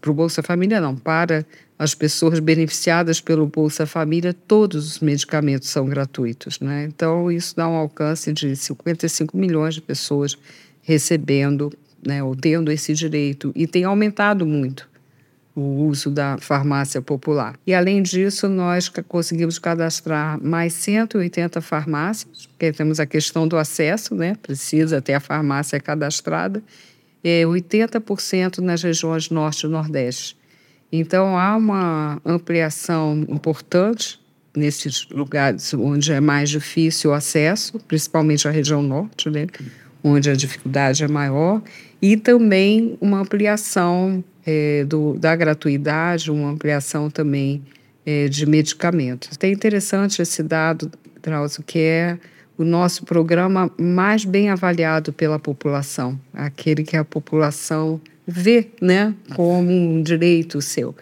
[0.00, 1.44] para o Bolsa Família não, para
[1.82, 6.60] as pessoas beneficiadas pelo Bolsa Família, todos os medicamentos são gratuitos.
[6.60, 6.84] Né?
[6.84, 10.38] Então, isso dá um alcance de 55 milhões de pessoas
[10.82, 11.72] recebendo
[12.06, 13.50] né, ou tendo esse direito.
[13.56, 14.88] E tem aumentado muito
[15.56, 17.58] o uso da farmácia popular.
[17.66, 24.14] E, além disso, nós conseguimos cadastrar mais 180 farmácias, porque temos a questão do acesso,
[24.14, 24.36] né?
[24.40, 26.62] precisa ter a farmácia cadastrada
[27.24, 30.36] é, 80% nas regiões norte e nordeste.
[30.92, 34.20] Então, há uma ampliação importante
[34.54, 39.46] nesses lugares onde é mais difícil o acesso, principalmente a região norte, né?
[40.04, 41.62] onde a dificuldade é maior,
[42.00, 47.62] e também uma ampliação é, do, da gratuidade, uma ampliação também
[48.04, 49.38] é, de medicamentos.
[49.40, 50.90] É interessante esse dado,
[51.22, 52.18] Drauzio, que é
[52.58, 59.70] o nosso programa mais bem avaliado pela população, aquele que a população vê né, como
[59.70, 60.94] um direito seu.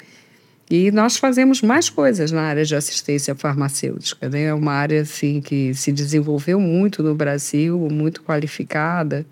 [0.70, 4.28] E nós fazemos mais coisas na área de assistência farmacêutica.
[4.28, 4.44] Né?
[4.44, 9.26] É uma área assim, que se desenvolveu muito no Brasil, muito qualificada,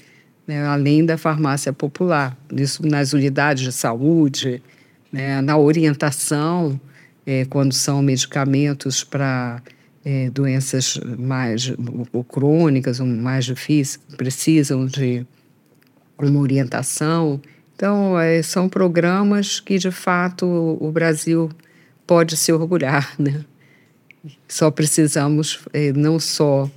[0.47, 0.67] né?
[0.67, 2.37] além da farmácia popular.
[2.53, 4.61] Isso nas unidades de saúde,
[5.13, 5.41] né?
[5.41, 6.79] na orientação,
[7.25, 9.63] é, quando são medicamentos para
[10.05, 11.73] é, doenças mais
[12.13, 15.25] ou crônicas ou mais difíceis, precisam de
[16.19, 17.41] uma orientação.
[17.79, 20.45] Então, é, são programas que, de fato,
[20.81, 21.49] o Brasil
[22.05, 23.45] pode se orgulhar, né?
[24.49, 26.69] Só precisamos é, não só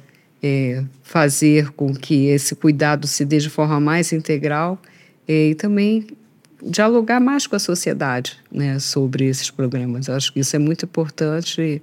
[0.43, 4.79] é, fazer com que esse cuidado se dê de forma mais integral
[5.27, 6.05] é, e também
[6.63, 10.07] dialogar mais com a sociedade né, sobre esses programas.
[10.07, 11.81] Eu acho que isso é muito importante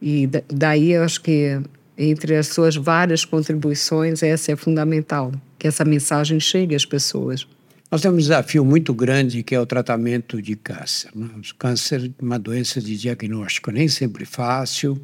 [0.00, 1.60] e, e daí eu acho que
[1.98, 7.44] entre as suas várias contribuições essa é fundamental, que essa mensagem chegue às pessoas.
[7.92, 11.10] Nós temos um desafio muito grande que é o tratamento de câncer.
[11.14, 11.28] Né?
[11.36, 14.98] O câncer é uma doença de diagnóstico nem sempre fácil,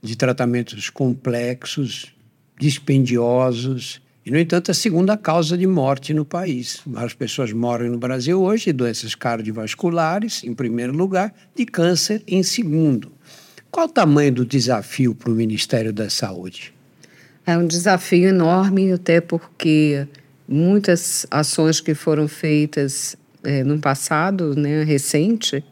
[0.00, 2.14] de tratamentos complexos,
[2.56, 6.80] dispendiosos, e, no entanto, a segunda causa de morte no país.
[6.94, 12.44] As pessoas morrem no Brasil hoje de doenças cardiovasculares, em primeiro lugar, de câncer em
[12.44, 13.10] segundo.
[13.68, 16.72] Qual o tamanho do desafio para o Ministério da Saúde?
[17.44, 20.06] É um desafio enorme, até porque
[20.52, 25.64] muitas ações que foram feitas é, no passado, né, recente,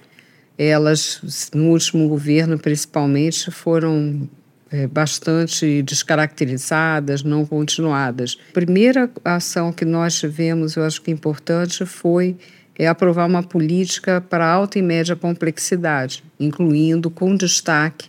[0.56, 4.28] elas, no último governo principalmente, foram
[4.70, 8.38] é, bastante descaracterizadas, não continuadas.
[8.50, 12.36] A primeira ação que nós tivemos, eu acho que importante, foi
[12.78, 18.08] é, aprovar uma política para alta e média complexidade, incluindo com destaque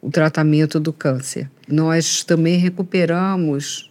[0.00, 1.50] o tratamento do câncer.
[1.66, 3.90] Nós também recuperamos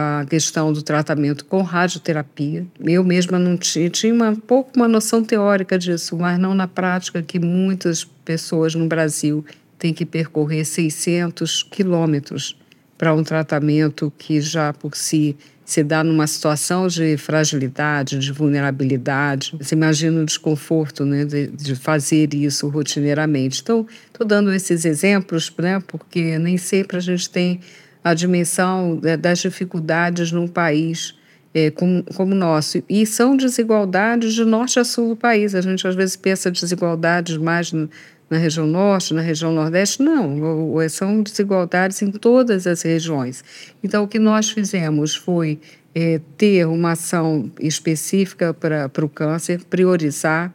[0.00, 2.64] a questão do tratamento com radioterapia.
[2.80, 7.20] Eu mesma não tinha, tinha uma pouco uma noção teórica disso, mas não na prática
[7.20, 9.44] que muitas pessoas no Brasil
[9.76, 12.56] têm que percorrer 600 quilômetros
[12.96, 19.56] para um tratamento que já por si se dá numa situação de fragilidade, de vulnerabilidade.
[19.58, 23.60] Você imagina o desconforto né, de, de fazer isso rotineiramente.
[23.62, 27.60] Então, estou dando esses exemplos, né, porque nem sempre a gente tem
[28.02, 31.14] a dimensão das dificuldades num país
[31.54, 32.82] é, como, o nosso.
[32.88, 35.54] E são desigualdades de norte a sul do país.
[35.54, 40.02] A gente às vezes pensa desigualdades mais na região norte, na região nordeste.
[40.02, 43.42] Não, são desigualdades em todas as regiões.
[43.82, 45.58] Então, o que nós fizemos foi
[45.94, 50.52] é, ter uma ação específica para o câncer, priorizar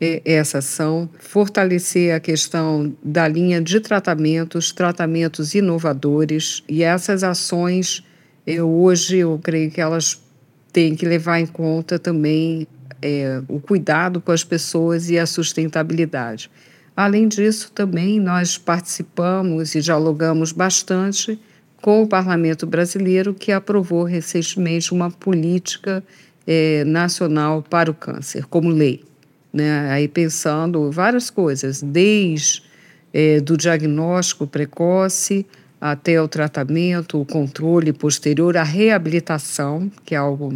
[0.00, 8.02] essa ação, fortalecer a questão da linha de tratamentos, tratamentos inovadores e essas ações,
[8.46, 10.20] eu, hoje eu creio que elas
[10.72, 12.66] têm que levar em conta também
[13.00, 16.50] é, o cuidado com as pessoas e a sustentabilidade.
[16.96, 21.38] Além disso, também nós participamos e dialogamos bastante
[21.80, 26.02] com o Parlamento Brasileiro, que aprovou recentemente uma política
[26.46, 29.02] é, nacional para o câncer, como lei
[29.54, 29.88] né?
[29.90, 32.64] Aí pensando várias coisas, desde
[33.12, 35.46] é, do diagnóstico precoce
[35.80, 40.52] até o tratamento, o controle posterior, a reabilitação, que é algo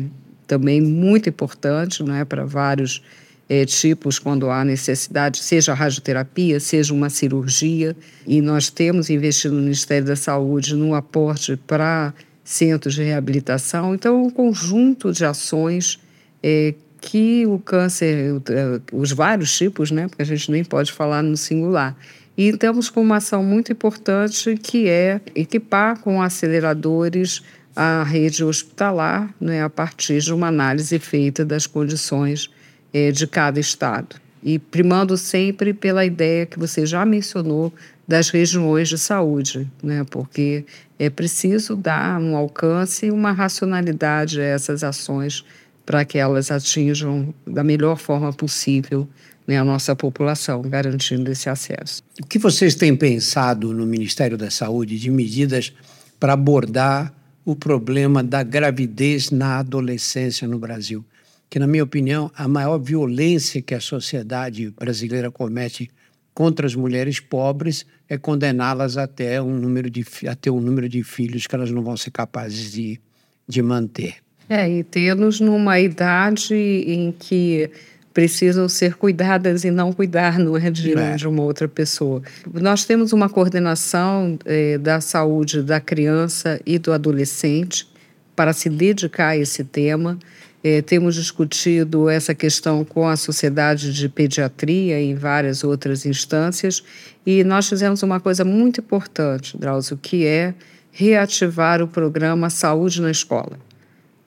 [0.49, 3.01] também muito importante, não é, para vários
[3.49, 7.97] é, tipos quando há necessidade, seja radioterapia, seja uma cirurgia,
[8.27, 13.95] e nós temos investido no Ministério da Saúde no aporte para centros de reabilitação.
[13.95, 16.01] Então, um conjunto de ações
[16.43, 21.23] é, que o câncer, eh, os vários tipos, né, porque a gente nem pode falar
[21.23, 21.97] no singular.
[22.37, 27.43] E temos com uma ação muito importante que é equipar com aceleradores
[27.75, 32.51] a rede hospitalar, né, a partir de uma análise feita das condições
[32.93, 34.17] é, de cada estado.
[34.43, 37.73] E primando sempre pela ideia que você já mencionou
[38.07, 40.65] das regiões de saúde, né, porque
[40.99, 45.45] é preciso dar um alcance e uma racionalidade a essas ações
[45.89, 49.09] para que elas atinjam da melhor forma possível
[49.47, 52.03] né, a nossa população, garantindo esse acesso.
[52.23, 55.73] O que vocês têm pensado no Ministério da Saúde de medidas
[56.21, 57.11] para abordar
[57.43, 61.03] o problema da gravidez na adolescência no Brasil?
[61.49, 65.91] Que, na minha opinião, a maior violência que a sociedade brasileira comete
[66.35, 71.47] contra as mulheres pobres é condená-las até um número de até um número de filhos
[71.47, 73.01] que elas não vão ser capazes de
[73.49, 74.17] de manter.
[74.49, 77.71] É, e tê-los numa idade em que
[78.19, 81.15] precisam ser cuidadas e não cuidar não é de, é.
[81.15, 82.21] de uma outra pessoa.
[82.53, 87.87] Nós temos uma coordenação é, da saúde da criança e do adolescente
[88.35, 90.19] para se dedicar a esse tema.
[90.65, 96.83] É, temos discutido essa questão com a Sociedade de Pediatria em várias outras instâncias
[97.25, 100.55] e nós fizemos uma coisa muito importante, Drauzio, que é
[100.91, 103.68] reativar o programa Saúde na Escola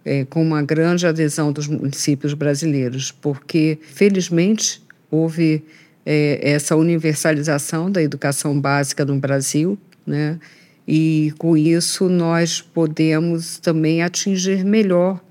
[0.04, 5.64] é, com uma grande adesão dos municípios brasileiros, porque, felizmente, houve
[6.06, 10.40] é, essa universalização da educação básica no Brasil, né?
[10.88, 15.22] e com isso nós podemos também atingir melhor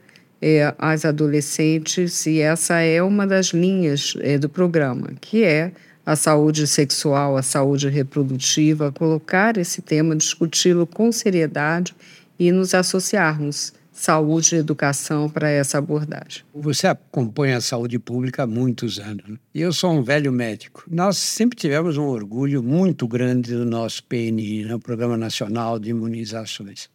[0.40, 5.72] é, as adolescentes, e essa é uma das linhas é, do programa, que é
[6.06, 11.94] a saúde sexual, a saúde reprodutiva, colocar esse tema, discuti-lo com seriedade
[12.38, 16.42] e nos associarmos saúde e educação para essa abordagem.
[16.54, 19.28] Você acompanha a saúde pública há muitos anos.
[19.28, 19.36] Né?
[19.54, 20.84] Eu sou um velho médico.
[20.90, 24.74] Nós sempre tivemos um orgulho muito grande do nosso PNI, né?
[24.74, 26.88] o Programa Nacional de Imunizações.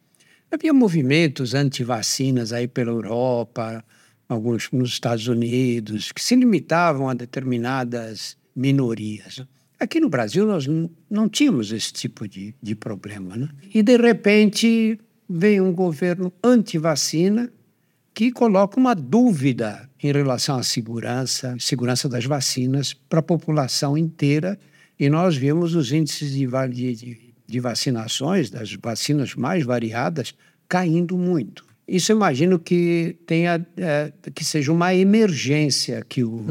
[0.52, 3.86] Havia movimentos anti-vacinas aí pela Europa,
[4.28, 9.38] alguns nos Estados Unidos, que se limitavam a determinadas minorias.
[9.38, 9.48] Né?
[9.80, 10.66] Aqui no Brasil nós
[11.08, 13.36] não tínhamos esse tipo de, de problema.
[13.36, 13.50] Né?
[13.72, 14.98] E, de repente,
[15.30, 17.52] vem um governo anti-vacina
[18.14, 24.58] que coloca uma dúvida em relação à segurança, segurança das vacinas para a população inteira.
[24.98, 26.48] E nós vimos os índices de,
[26.94, 30.34] de, de vacinações, das vacinas mais variadas,
[30.70, 31.66] caindo muito.
[31.88, 36.46] Isso imagino que tenha é, que seja uma emergência que o,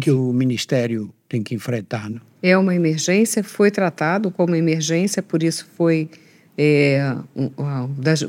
[0.00, 2.10] que o Ministério tem que enfrentar.
[2.10, 2.20] Não?
[2.42, 6.10] É uma emergência, foi tratado como emergência, por isso foi
[6.56, 7.16] é,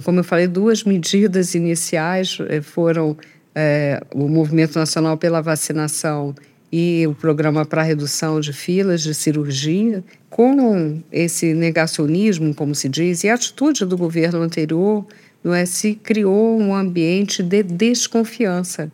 [0.04, 3.18] como eu falei, duas medidas iniciais é, foram
[3.54, 6.34] é, o Movimento Nacional pela Vacinação
[6.72, 10.04] e o Programa para Redução de Filas de Cirurgia.
[10.30, 15.06] Com esse negacionismo, como se diz, e a atitude do governo anterior,
[15.44, 18.92] não é, se criou um ambiente de desconfiança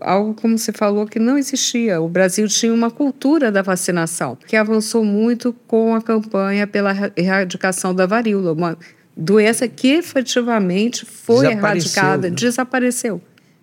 [0.00, 2.00] algo como você falou que não existia.
[2.00, 7.94] O Brasil tinha uma cultura da vacinação que avançou muito com a campanha pela erradicação
[7.94, 8.78] da varíola, uma
[9.16, 12.34] doença que efetivamente foi desapareceu, erradicada, né?
[12.34, 13.20] desapareceu.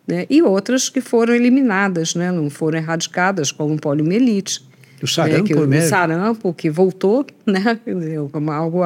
[0.07, 0.25] Né?
[0.29, 2.31] E outras que foram eliminadas, né?
[2.31, 4.67] não foram erradicadas, como poliomielite.
[5.01, 5.79] O sarampo, né?
[5.79, 5.85] que.
[5.85, 7.79] O sarampo, que voltou, né?
[8.31, 8.81] como algo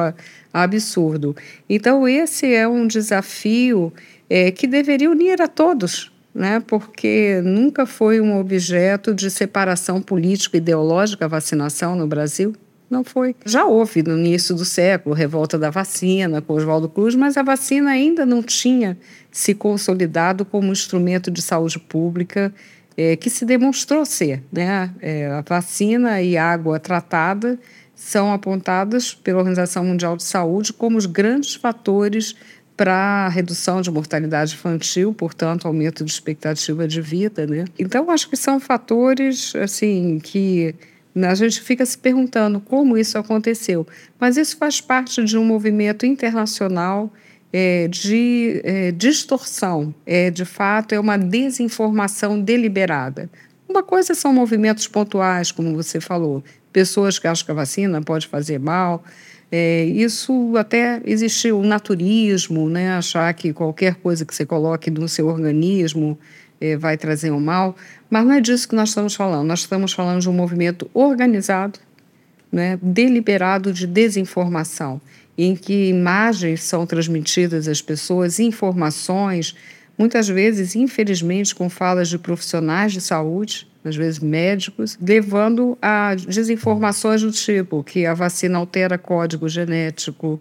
[0.52, 1.34] absurdo.
[1.68, 3.92] Então, esse é um desafio
[4.28, 11.24] é, que deveria unir a todos, né, porque nunca foi um objeto de separação político-ideológica
[11.24, 12.54] a vacinação no Brasil.
[12.90, 13.36] Não foi.
[13.44, 17.90] Já houve no início do século revolta da vacina com Oswaldo Cruz, mas a vacina
[17.90, 18.96] ainda não tinha
[19.30, 22.52] se consolidado como instrumento de saúde pública
[22.96, 24.42] é, que se demonstrou ser.
[24.50, 24.90] Né?
[25.00, 27.58] É, a vacina e água tratada
[27.94, 32.34] são apontadas pela Organização Mundial de Saúde como os grandes fatores
[32.78, 37.64] para redução de mortalidade infantil, portanto, aumento de expectativa de vida, né?
[37.76, 40.72] Então, acho que são fatores, assim, que
[41.20, 43.84] a gente fica se perguntando como isso aconteceu.
[44.20, 47.12] Mas isso faz parte de um movimento internacional
[47.52, 53.28] é, de é, distorção, é, de fato, é uma desinformação deliberada.
[53.68, 58.28] Uma coisa são movimentos pontuais, como você falou, pessoas que acham que a vacina pode
[58.28, 59.02] fazer mal,
[59.50, 62.92] é, isso até existiu o naturismo, né?
[62.92, 66.18] achar que qualquer coisa que você coloque no seu organismo
[66.60, 67.74] é, vai trazer um mal,
[68.10, 69.46] mas não é disso que nós estamos falando.
[69.46, 71.78] Nós estamos falando de um movimento organizado,
[72.52, 72.78] né?
[72.82, 75.00] deliberado de desinformação,
[75.36, 79.54] em que imagens são transmitidas às pessoas, informações,
[79.96, 87.22] muitas vezes, infelizmente, com falas de profissionais de saúde, às vezes médicos, levando a desinformações
[87.22, 90.40] do tipo que a vacina altera código genético,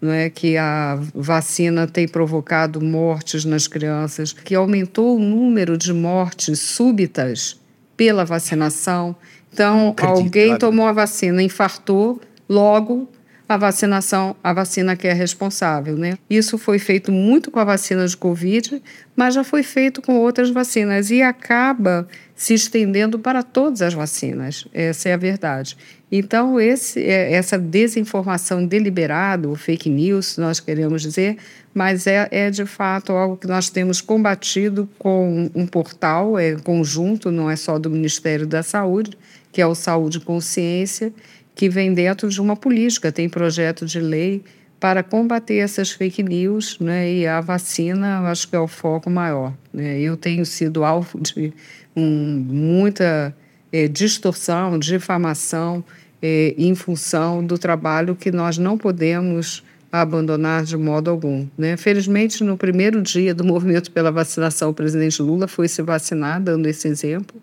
[0.00, 5.92] não é que a vacina tem provocado mortes nas crianças, que aumentou o número de
[5.92, 7.58] mortes súbitas
[7.96, 9.16] pela vacinação.
[9.52, 13.08] Então, alguém tomou a vacina, infartou, logo
[13.48, 16.18] a vacinação, a vacina que é responsável, né?
[16.28, 18.82] Isso foi feito muito com a vacina de Covid,
[19.14, 24.66] mas já foi feito com outras vacinas e acaba se estendendo para todas as vacinas.
[24.74, 25.76] Essa é a verdade.
[26.10, 31.36] Então, esse, é, essa desinformação deliberada, o fake news, nós queremos dizer,
[31.74, 37.30] mas é, é de fato algo que nós temos combatido com um portal é conjunto,
[37.30, 39.16] não é só do Ministério da Saúde,
[39.52, 41.12] que é o Saúde Consciência,
[41.56, 44.44] que vem dentro de uma política, tem projeto de lei
[44.78, 47.10] para combater essas fake news, né?
[47.10, 49.54] E a vacina, acho que é o foco maior.
[49.72, 49.98] Né?
[49.98, 51.52] Eu tenho sido alvo de
[51.96, 53.34] um, muita
[53.72, 55.82] é, distorção, difamação
[56.20, 61.46] é, em função do trabalho que nós não podemos abandonar de modo algum.
[61.56, 61.78] Né?
[61.78, 66.66] Felizmente, no primeiro dia do movimento pela vacinação, o presidente Lula foi se vacinar, dando
[66.66, 67.40] esse exemplo.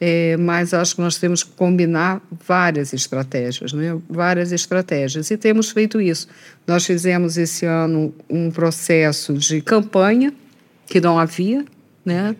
[0.00, 3.98] É, mas acho que nós temos que combinar várias estratégias, né?
[4.08, 6.26] várias estratégias, e temos feito isso.
[6.66, 10.32] Nós fizemos esse ano um processo de campanha,
[10.86, 11.64] que não havia,
[12.04, 12.34] né?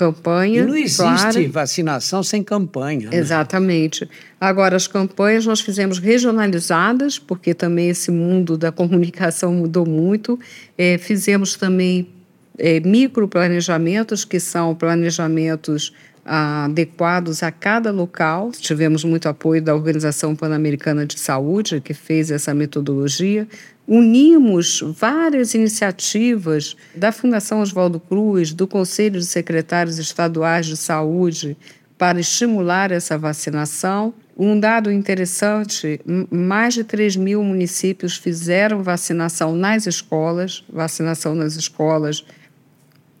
[0.00, 0.62] campanha.
[0.62, 1.48] E não existe clara.
[1.48, 3.10] vacinação sem campanha.
[3.10, 3.16] Né?
[3.18, 4.08] Exatamente.
[4.40, 10.38] Agora, as campanhas nós fizemos regionalizadas, porque também esse mundo da comunicação mudou muito.
[10.78, 12.08] É, fizemos também
[12.56, 15.92] é, microplanejamentos, que são planejamentos
[16.24, 18.50] adequados a cada local.
[18.52, 23.48] Tivemos muito apoio da Organização Pan-Americana de Saúde, que fez essa metodologia.
[23.86, 31.56] Unimos várias iniciativas da Fundação Oswaldo Cruz, do Conselho de Secretários Estaduais de Saúde,
[31.98, 34.14] para estimular essa vacinação.
[34.38, 36.00] Um dado interessante:
[36.30, 40.64] mais de 3 mil municípios fizeram vacinação nas escolas.
[40.72, 42.24] Vacinação nas escolas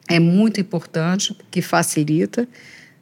[0.08, 2.48] é muito importante, porque facilita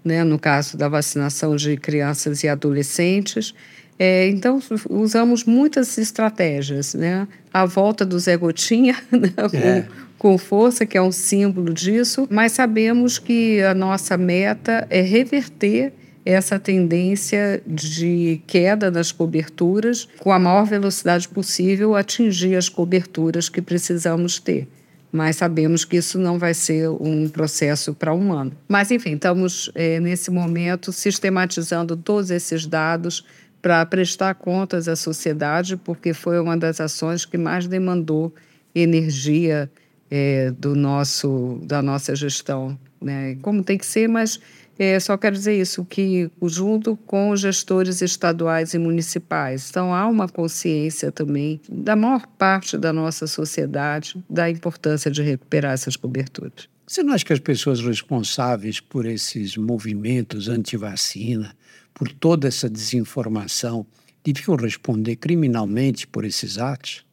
[0.08, 3.54] né, no caso da vacinação de crianças e adolescentes.
[3.98, 6.94] É, então, usamos muitas estratégias.
[6.94, 7.28] Né?
[7.52, 9.82] A volta do Zé Gotinha, né, é.
[10.18, 15.02] com, com, força, que é um símbolo disso, mas sabemos que a nossa meta é
[15.02, 15.92] reverter
[16.24, 23.62] essa tendência de queda das coberturas, com a maior velocidade possível, atingir as coberturas que
[23.62, 24.68] precisamos ter
[25.10, 28.52] mas sabemos que isso não vai ser um processo para um ano.
[28.68, 33.24] Mas, enfim, estamos é, nesse momento sistematizando todos esses dados
[33.60, 38.32] para prestar contas à sociedade, porque foi uma das ações que mais demandou
[38.74, 39.70] energia
[40.10, 42.78] é, do nosso, da nossa gestão.
[43.00, 43.36] Né?
[43.42, 44.40] Como tem que ser, mas
[44.78, 50.06] é, só quero dizer isso, que junto com os gestores estaduais e municipais, então há
[50.06, 56.68] uma consciência também da maior parte da nossa sociedade da importância de recuperar essas coberturas.
[56.86, 61.54] Você não acha que as pessoas responsáveis por esses movimentos anti-vacina,
[61.92, 63.84] por toda essa desinformação,
[64.24, 67.04] deviam responder criminalmente por esses atos?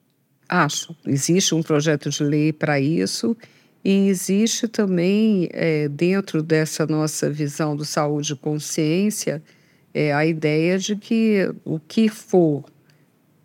[0.48, 0.96] Acho.
[1.06, 3.36] Existe um projeto de lei para isso
[3.86, 9.44] e existe também, é, dentro dessa nossa visão do saúde e consciência,
[9.94, 12.66] é, a ideia de que o que for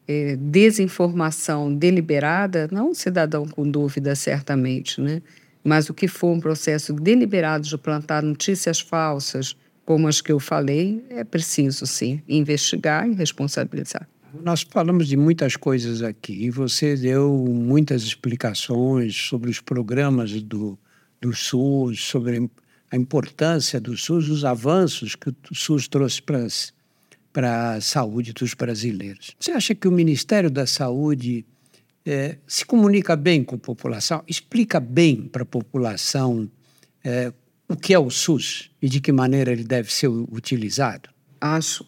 [0.09, 5.21] é, desinformação deliberada, não um cidadão com dúvida, certamente, né?
[5.63, 10.41] mas o que for um processo deliberado de plantar notícias falsas, como as que eu
[10.41, 14.09] falei, é preciso, sim, investigar e responsabilizar.
[14.35, 20.79] Nós falamos de muitas coisas aqui e você deu muitas explicações sobre os programas do,
[21.21, 22.49] do SUS, sobre
[22.91, 26.47] a importância do SUS, os avanços que o SUS trouxe para,
[27.33, 29.35] para a saúde dos brasileiros.
[29.39, 31.45] Você acha que o Ministério da Saúde
[32.07, 36.51] é, se comunica bem com a população, explica bem para a população
[37.05, 37.33] é,
[37.69, 41.11] o que é o SUS e de que maneira ele deve ser utilizado?
[41.41, 41.85] Acho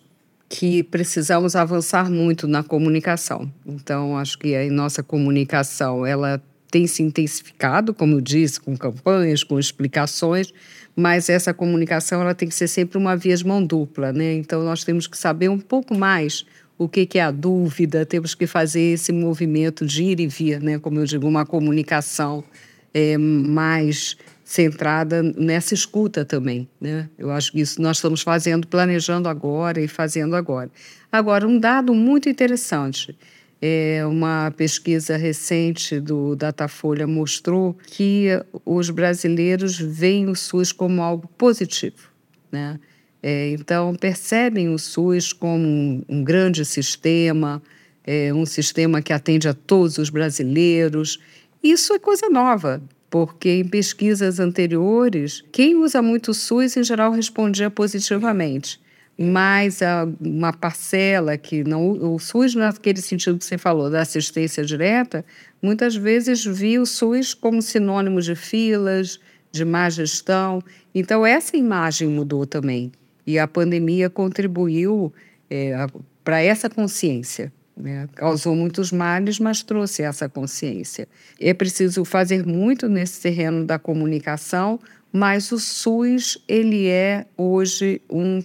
[0.54, 3.50] que precisamos avançar muito na comunicação.
[3.64, 9.42] Então, acho que a nossa comunicação ela tem se intensificado, como eu disse, com campanhas,
[9.42, 10.52] com explicações,
[10.94, 14.34] mas essa comunicação ela tem que ser sempre uma via de mão dupla, né?
[14.34, 16.44] Então, nós temos que saber um pouco mais
[16.76, 20.60] o que, que é a dúvida, temos que fazer esse movimento de ir e vir,
[20.60, 20.78] né?
[20.78, 22.44] Como eu digo, uma comunicação
[22.92, 24.18] é, mais
[24.52, 27.08] centrada nessa escuta também, né?
[27.16, 30.70] Eu acho que isso nós estamos fazendo, planejando agora e fazendo agora.
[31.10, 33.16] Agora, um dado muito interessante,
[33.62, 38.26] é uma pesquisa recente do Datafolha mostrou que
[38.62, 42.10] os brasileiros veem o SUS como algo positivo,
[42.50, 42.78] né?
[43.22, 47.62] É, então, percebem o SUS como um, um grande sistema,
[48.04, 51.18] é, um sistema que atende a todos os brasileiros.
[51.62, 52.82] Isso é coisa nova
[53.12, 58.80] porque em pesquisas anteriores, quem usa muito o SUS em geral respondia positivamente.
[59.18, 59.80] Mas
[60.18, 61.90] uma parcela que não.
[61.90, 65.26] O SUS, naquele sentido que você falou, da assistência direta,
[65.60, 69.20] muitas vezes via o SUS como sinônimo de filas,
[69.52, 70.62] de má gestão.
[70.94, 72.90] Então, essa imagem mudou também.
[73.26, 75.12] E a pandemia contribuiu
[75.50, 75.86] é,
[76.24, 77.52] para essa consciência.
[77.82, 78.08] Né?
[78.14, 81.08] Causou muitos males, mas trouxe essa consciência.
[81.40, 84.78] É preciso fazer muito nesse terreno da comunicação,
[85.12, 88.40] mas o SUS ele é hoje um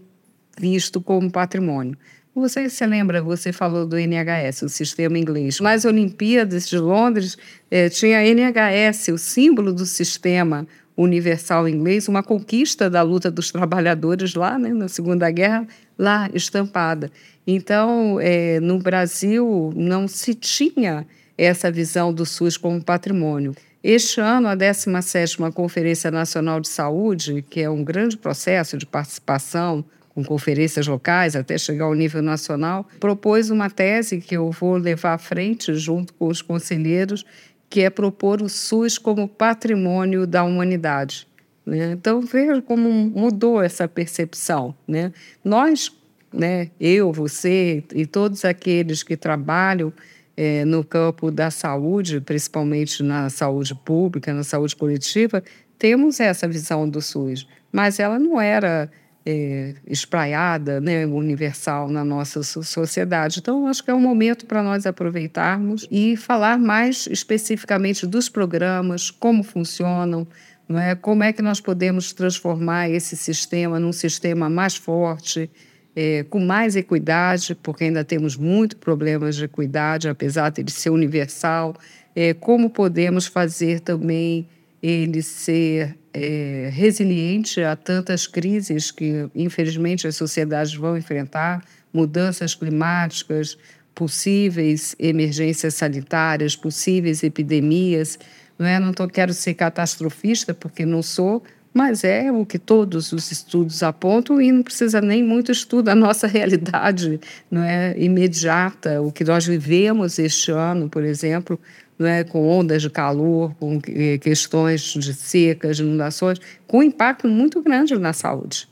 [0.60, 1.96] visto como patrimônio.
[2.34, 5.60] Você se lembra, você falou do NHS, o sistema inglês.
[5.60, 7.38] Nas Olimpíadas de Londres,
[7.70, 14.34] eh, tinha NHS, o símbolo do sistema universal inglês, uma conquista da luta dos trabalhadores
[14.34, 15.68] lá, né, na Segunda Guerra,
[15.98, 17.12] lá estampada.
[17.46, 21.06] Então, eh, no Brasil, não se tinha
[21.38, 23.56] essa visão do SUS como patrimônio.
[23.84, 29.86] Este ano, a 17ª Conferência Nacional de Saúde, que é um grande processo de participação
[30.14, 35.14] com conferências locais até chegar ao nível nacional, propôs uma tese que eu vou levar
[35.14, 37.24] à frente junto com os conselheiros,
[37.70, 41.27] que é propor o SUS como patrimônio da humanidade.
[41.68, 41.92] Né?
[41.92, 44.74] Então, veja como mudou essa percepção.
[44.88, 45.12] Né?
[45.44, 45.92] Nós,
[46.34, 49.92] né, eu, você e todos aqueles que trabalham
[50.38, 55.44] é, no campo da saúde, principalmente na saúde pública, na saúde coletiva,
[55.78, 58.90] temos essa visão do SUS, mas ela não era
[59.26, 63.40] é, espraiada, né, universal na nossa sociedade.
[63.40, 69.12] Então, acho que é um momento para nós aproveitarmos e falar mais especificamente dos programas,
[69.12, 70.26] como funcionam,
[70.68, 70.96] não é?
[70.96, 75.50] como é que nós podemos transformar esse sistema num sistema mais forte,
[75.96, 80.92] é, com mais equidade, porque ainda temos muitos problemas de equidade, apesar de ele ser
[80.92, 81.76] universal.
[82.16, 84.48] É, como podemos fazer também
[84.82, 93.58] ele ser é, resiliente a tantas crises que, infelizmente, as sociedades vão enfrentar mudanças climáticas,
[93.96, 98.20] possíveis emergências sanitárias, possíveis epidemias.
[98.58, 98.80] Não, é?
[98.80, 101.44] não tô, quero ser catastrofista, porque não sou,
[101.74, 105.90] mas é o que todos os estudos apontam e não precisa nem muito estudo.
[105.90, 107.20] A nossa realidade
[107.52, 111.60] não é imediata, o que nós vivemos este ano, por exemplo,
[112.00, 113.80] né, com ondas de calor, com
[114.22, 118.68] questões de secas, inundações, com impacto muito grande na saúde,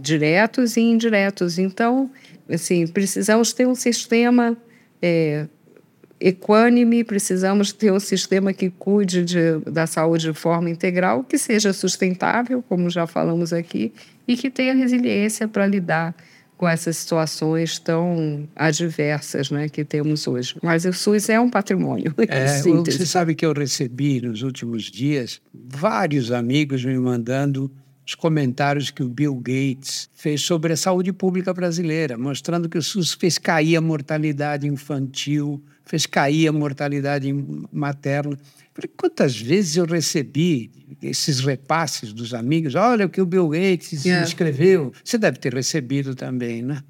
[0.00, 1.58] diretos e indiretos.
[1.58, 2.10] Então,
[2.48, 4.56] assim, precisamos ter um sistema
[5.02, 5.46] é,
[6.20, 11.72] equânime, precisamos ter um sistema que cuide de, da saúde de forma integral, que seja
[11.72, 13.92] sustentável, como já falamos aqui,
[14.26, 16.14] e que tenha resiliência para lidar
[16.56, 20.56] com essas situações tão adversas né, que temos hoje.
[20.60, 22.12] Mas o SUS é um patrimônio.
[22.28, 27.70] É, você sabe que eu recebi nos últimos dias vários amigos me mandando
[28.08, 32.82] os comentários que o Bill Gates fez sobre a saúde pública brasileira, mostrando que o
[32.82, 37.30] SUS fez cair a mortalidade infantil, fez cair a mortalidade
[37.70, 38.38] materna.
[38.96, 40.70] Quantas vezes eu recebi
[41.02, 42.74] esses repasses dos amigos?
[42.74, 44.26] Olha o que o Bill Gates yeah.
[44.26, 44.90] escreveu.
[45.04, 46.82] Você deve ter recebido também, né?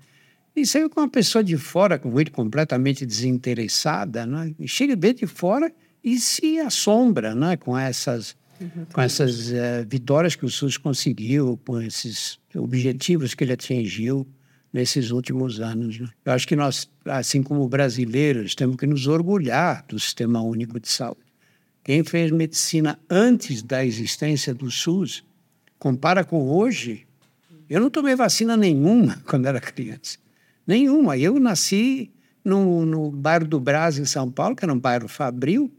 [0.55, 4.55] Isso aí com uma pessoa de fora, com ele completamente desinteressada, né?
[4.67, 7.57] chega bem de fora e se assombra né?
[7.57, 8.37] com essas,
[8.93, 14.27] com essas uh, vitórias que o SUS conseguiu, com esses objetivos que ele atingiu
[14.73, 15.99] nesses últimos anos.
[15.99, 16.09] Né?
[16.25, 20.89] Eu acho que nós, assim como brasileiros, temos que nos orgulhar do Sistema Único de
[20.89, 21.29] Saúde.
[21.83, 25.25] Quem fez medicina antes da existência do SUS,
[25.79, 27.07] compara com hoje.
[27.69, 30.19] Eu não tomei vacina nenhuma quando era criança.
[30.67, 31.17] Nenhuma.
[31.17, 32.11] Eu nasci
[32.45, 35.73] no, no bairro do Brás, em São Paulo, que era um bairro fabril,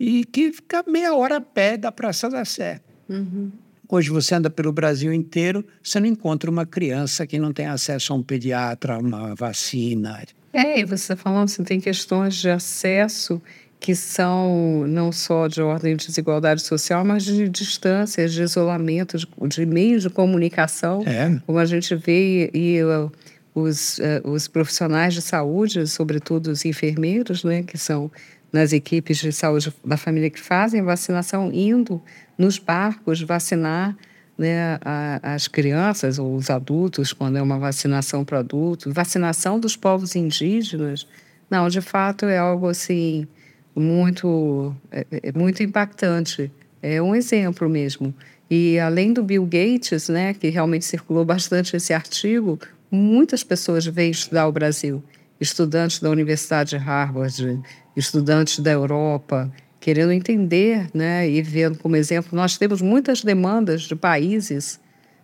[0.00, 2.80] e que fica meia hora a pé da Praça da Sé.
[3.06, 3.52] Uhum.
[3.86, 8.12] Hoje você anda pelo Brasil inteiro, você não encontra uma criança que não tem acesso
[8.12, 10.22] a um pediatra, a uma vacina.
[10.52, 13.42] É, e você está falando, você tem questões de acesso
[13.78, 19.26] que são não só de ordem de desigualdade social, mas de distâncias, de isolamento, de,
[19.48, 21.40] de meios de comunicação, é.
[21.46, 23.10] como a gente vê e uh,
[23.54, 28.10] os, uh, os profissionais de saúde, sobretudo os enfermeiros, né, que são
[28.52, 32.02] nas equipes de saúde da família que fazem vacinação, indo
[32.36, 33.96] nos barcos vacinar
[34.36, 39.76] né, a, as crianças ou os adultos, quando é uma vacinação para adultos, vacinação dos
[39.76, 41.06] povos indígenas.
[41.50, 43.28] Não, de fato é algo assim
[43.76, 46.50] muito, é, é muito impactante.
[46.82, 48.14] É um exemplo mesmo.
[48.50, 52.58] E além do Bill Gates, né, que realmente circulou bastante esse artigo,
[52.90, 55.02] muitas pessoas vêm estudar o Brasil.
[55.40, 57.60] Estudantes da Universidade de Harvard,
[58.00, 62.30] estudantes da Europa, querendo entender né, e vendo como exemplo.
[62.32, 64.80] Nós temos muitas demandas de países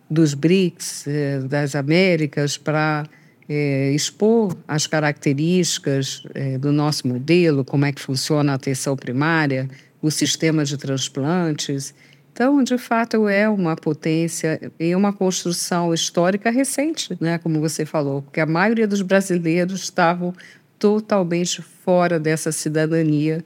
[0.09, 3.03] dos BRICS, eh, das Américas, para
[3.49, 9.69] é, expor as características é, do nosso modelo, como é que funciona a atenção primária,
[10.01, 11.93] o sistema de transplantes.
[12.31, 18.21] Então, de fato, é uma potência e uma construção histórica recente, né, como você falou,
[18.21, 20.33] porque a maioria dos brasileiros estavam
[20.79, 23.43] totalmente fora dessa cidadania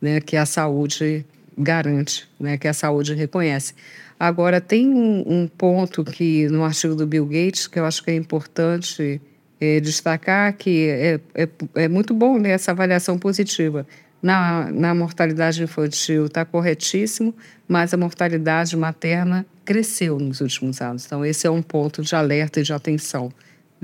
[0.00, 1.24] né, que a saúde
[1.56, 3.74] garante, né, que a saúde reconhece.
[4.18, 8.10] Agora, tem um, um ponto que no artigo do Bill Gates que eu acho que
[8.10, 9.20] é importante
[9.60, 13.86] é, destacar que é, é, é, muito bom né, essa avaliação positiva.
[14.22, 17.34] Na, na mortalidade infantil está corretíssimo,
[17.68, 21.04] mas a mortalidade materna cresceu nos últimos anos.
[21.04, 23.30] Então, esse é um ponto de alerta e de atenção.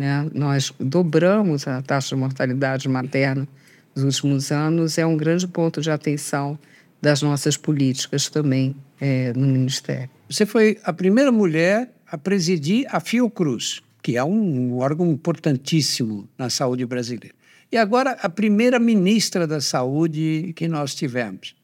[0.00, 0.30] Né?
[0.32, 3.46] Nós dobramos a taxa de mortalidade materna
[3.94, 6.58] nos últimos anos, é um grande ponto de atenção
[7.02, 10.08] das nossas políticas também é, no Ministério.
[10.26, 16.48] Você foi a primeira mulher a presidir a Fiocruz, que é um órgão importantíssimo na
[16.48, 17.34] saúde brasileira.
[17.70, 21.54] E agora a primeira ministra da Saúde que nós tivemos.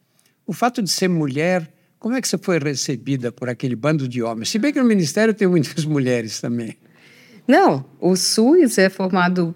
[0.46, 4.22] O fato de ser mulher, como é que você foi recebida por aquele bando de
[4.22, 4.50] homens?
[4.50, 6.76] Se bem que no Ministério tem muitas mulheres também.
[7.46, 9.54] Não, o SUS é formado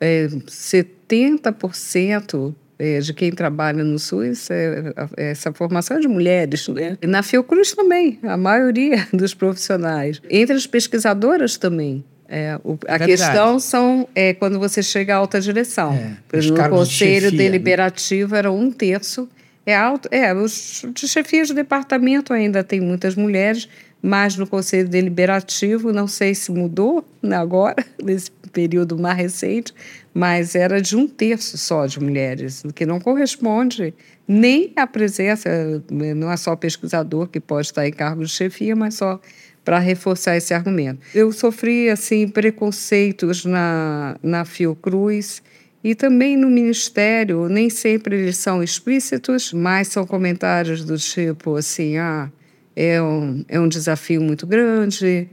[0.00, 6.66] é, 70% é, de quem trabalha no SUS, é, é, essa formação é de mulheres.
[6.68, 6.96] Né?
[7.02, 10.22] Na Fiocruz também, a maioria dos profissionais.
[10.30, 12.02] Entre as pesquisadoras também.
[12.26, 13.06] É, o, a Verdade.
[13.06, 15.92] questão são é, quando você chega à alta direção.
[15.92, 18.38] É, no conselho de chefia, deliberativo né?
[18.38, 19.28] era um terço.
[19.66, 23.68] É alto, é, os de chefias de departamento ainda tem muitas mulheres,
[24.02, 29.74] mas no conselho deliberativo não sei se mudou agora nesse período mais recente,
[30.12, 33.94] mas era de um terço só de mulheres, o que não corresponde
[34.26, 35.50] nem à presença,
[35.90, 39.20] não é só pesquisador que pode estar em cargo de chefia, mas só
[39.64, 41.00] para reforçar esse argumento.
[41.14, 45.42] Eu sofri assim preconceitos na, na Fiocruz
[45.82, 51.96] e também no Ministério, nem sempre eles são explícitos, mas são comentários do tipo assim,
[51.96, 52.30] ah,
[52.74, 55.28] é um, é um desafio muito grande,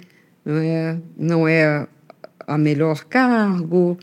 [0.45, 1.87] não é, não é
[2.45, 3.97] a melhor cargo,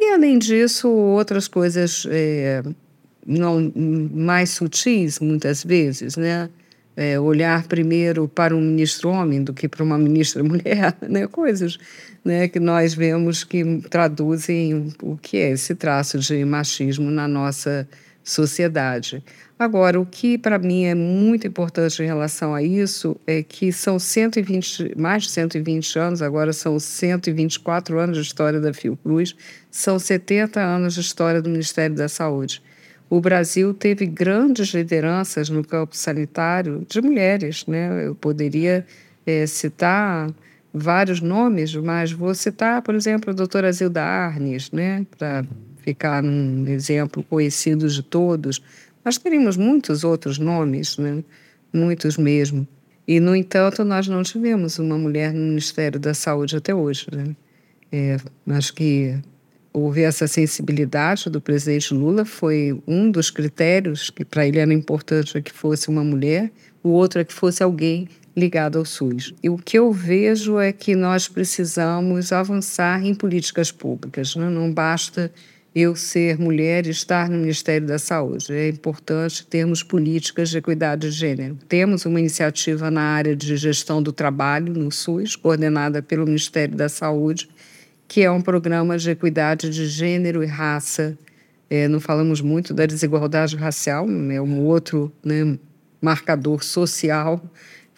[0.00, 2.62] e, além disso, outras coisas é,
[3.26, 6.48] não, mais sutis, muitas vezes, né?
[6.96, 11.26] É, olhar primeiro para um ministro homem do que para uma ministra mulher, né?
[11.26, 11.78] coisas
[12.24, 17.88] né, que nós vemos que traduzem o que é esse traço de machismo na nossa
[18.30, 19.22] sociedade.
[19.58, 23.98] Agora, o que para mim é muito importante em relação a isso é que são
[23.98, 29.34] 120, mais de 120 anos, agora são 124 anos de história da Fiocruz,
[29.70, 32.62] são 70 anos de história do Ministério da Saúde.
[33.10, 38.06] O Brasil teve grandes lideranças no campo sanitário de mulheres, né?
[38.06, 38.86] Eu poderia
[39.26, 40.30] é, citar
[40.72, 45.04] vários nomes, mas vou citar, por exemplo, a doutora Zilda Arnes, né?
[45.18, 45.44] Para
[45.80, 48.62] ficar um exemplo conhecido de todos
[49.04, 51.24] nós teríamos muitos outros nomes, né?
[51.72, 52.66] muitos mesmo.
[53.06, 57.06] E, no entanto, nós não tivemos uma mulher no Ministério da Saúde até hoje.
[57.10, 57.34] Né?
[57.90, 58.16] É,
[58.48, 59.18] acho que
[59.72, 65.40] houve essa sensibilidade do presidente Lula, foi um dos critérios que para ele era importante
[65.40, 66.50] que fosse uma mulher,
[66.82, 69.32] o outro é que fosse alguém ligado ao SUS.
[69.42, 74.48] E o que eu vejo é que nós precisamos avançar em políticas públicas, né?
[74.48, 75.32] não basta
[75.74, 78.52] eu ser mulher e estar no Ministério da Saúde.
[78.52, 81.56] É importante termos políticas de equidade de gênero.
[81.68, 86.88] Temos uma iniciativa na área de gestão do trabalho no SUS, coordenada pelo Ministério da
[86.88, 87.48] Saúde,
[88.08, 91.16] que é um programa de equidade de gênero e raça.
[91.68, 95.56] É, não falamos muito da desigualdade racial, é um outro né,
[96.00, 97.40] marcador social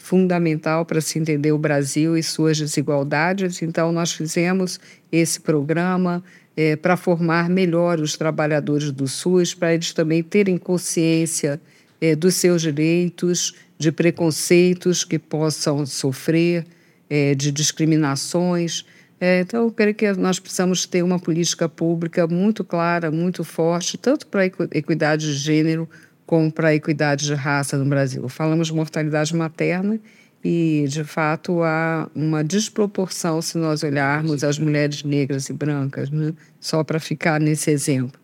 [0.02, 3.62] fundamental para se entender o Brasil e suas desigualdades.
[3.62, 4.80] Então, nós fizemos
[5.12, 6.22] esse programa
[6.56, 11.60] é, para formar melhor os trabalhadores do SUS, para eles também terem consciência
[12.00, 16.66] é, dos seus direitos, de preconceitos que possam sofrer,
[17.08, 18.84] é, de discriminações.
[19.20, 23.96] É, então, eu creio que nós precisamos ter uma política pública muito clara, muito forte,
[23.96, 25.88] tanto para a equidade de gênero
[26.26, 28.28] como para a equidade de raça no Brasil.
[28.28, 30.00] Falamos de mortalidade materna
[30.44, 36.32] e, de fato, há uma desproporção se nós olharmos as mulheres negras e brancas, né?
[36.58, 38.20] só para ficar nesse exemplo.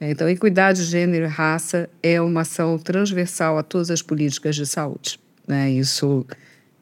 [0.00, 4.66] Então, equidade de gênero e raça é uma ação transversal a todas as políticas de
[4.66, 5.20] saúde.
[5.46, 5.70] Né?
[5.70, 6.26] Isso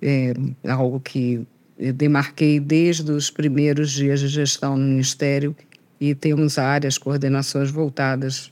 [0.00, 0.32] é
[0.66, 1.46] algo que
[1.94, 5.54] demarquei desde os primeiros dias de gestão no Ministério
[6.00, 8.50] e temos áreas, coordenações voltadas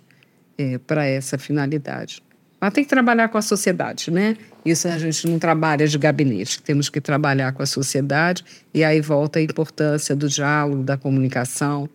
[0.59, 2.23] é, para essa finalidade.
[2.61, 4.37] Mas tem que trabalhar com a sociedade, né?
[4.65, 8.45] Isso a gente não trabalha de gabinete, temos que trabalhar com a sociedade
[8.75, 11.89] e aí volta a importância do diálogo, da comunicação,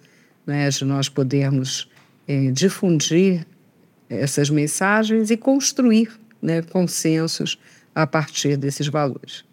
[0.47, 0.69] né?
[0.69, 1.89] de nós podermos
[2.27, 3.45] é, difundir
[4.09, 6.09] essas mensagens e construir
[6.41, 7.57] né, consensos
[7.93, 9.43] a partir desses valores.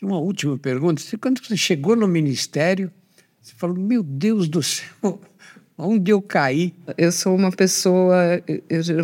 [0.00, 1.02] Uma última pergunta.
[1.20, 2.90] Quando você chegou no ministério,
[3.40, 5.20] você falou: Meu Deus do céu,
[5.84, 6.72] Onde eu caí?
[6.96, 8.40] Eu sou uma pessoa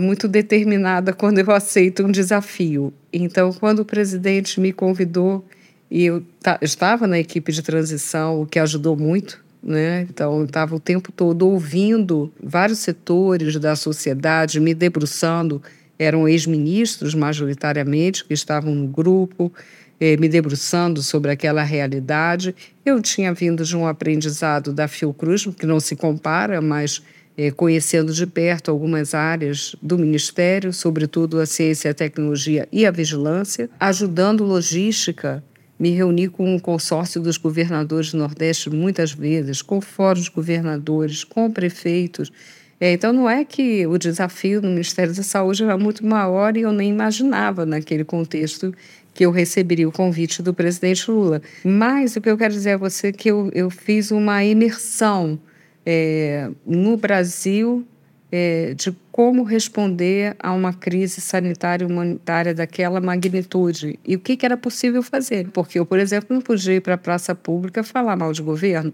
[0.00, 2.92] muito determinada quando eu aceito um desafio.
[3.12, 5.44] Então, quando o presidente me convidou,
[5.90, 6.22] e eu
[6.62, 10.06] estava na equipe de transição, o que ajudou muito né?
[10.08, 15.62] Então, estava o tempo todo ouvindo vários setores da sociedade, me debruçando.
[15.98, 19.52] Eram ex-ministros, majoritariamente, que estavam no grupo,
[20.00, 22.54] me debruçando sobre aquela realidade.
[22.84, 27.02] Eu tinha vindo de um aprendizado da Fiocruz, que não se compara, mas
[27.36, 32.90] eh, conhecendo de perto algumas áreas do Ministério, sobretudo a ciência, a tecnologia e a
[32.90, 35.42] vigilância, ajudando logística
[35.78, 41.22] me reuni com um consórcio dos governadores do Nordeste muitas vezes, com fóruns de governadores,
[41.22, 42.32] com prefeitos.
[42.80, 46.60] É, então, não é que o desafio no Ministério da Saúde era muito maior e
[46.60, 48.72] eu nem imaginava, naquele contexto,
[49.18, 51.42] que eu receberia o convite do presidente Lula.
[51.64, 55.40] Mas o que eu quero dizer a você é que eu, eu fiz uma imersão
[55.84, 57.84] é, no Brasil
[58.30, 64.36] é, de como responder a uma crise sanitária e humanitária daquela magnitude e o que,
[64.36, 65.48] que, era possível fazer.
[65.48, 68.92] Porque eu, por exemplo, não podia ir para a praça pública falar mal de governo.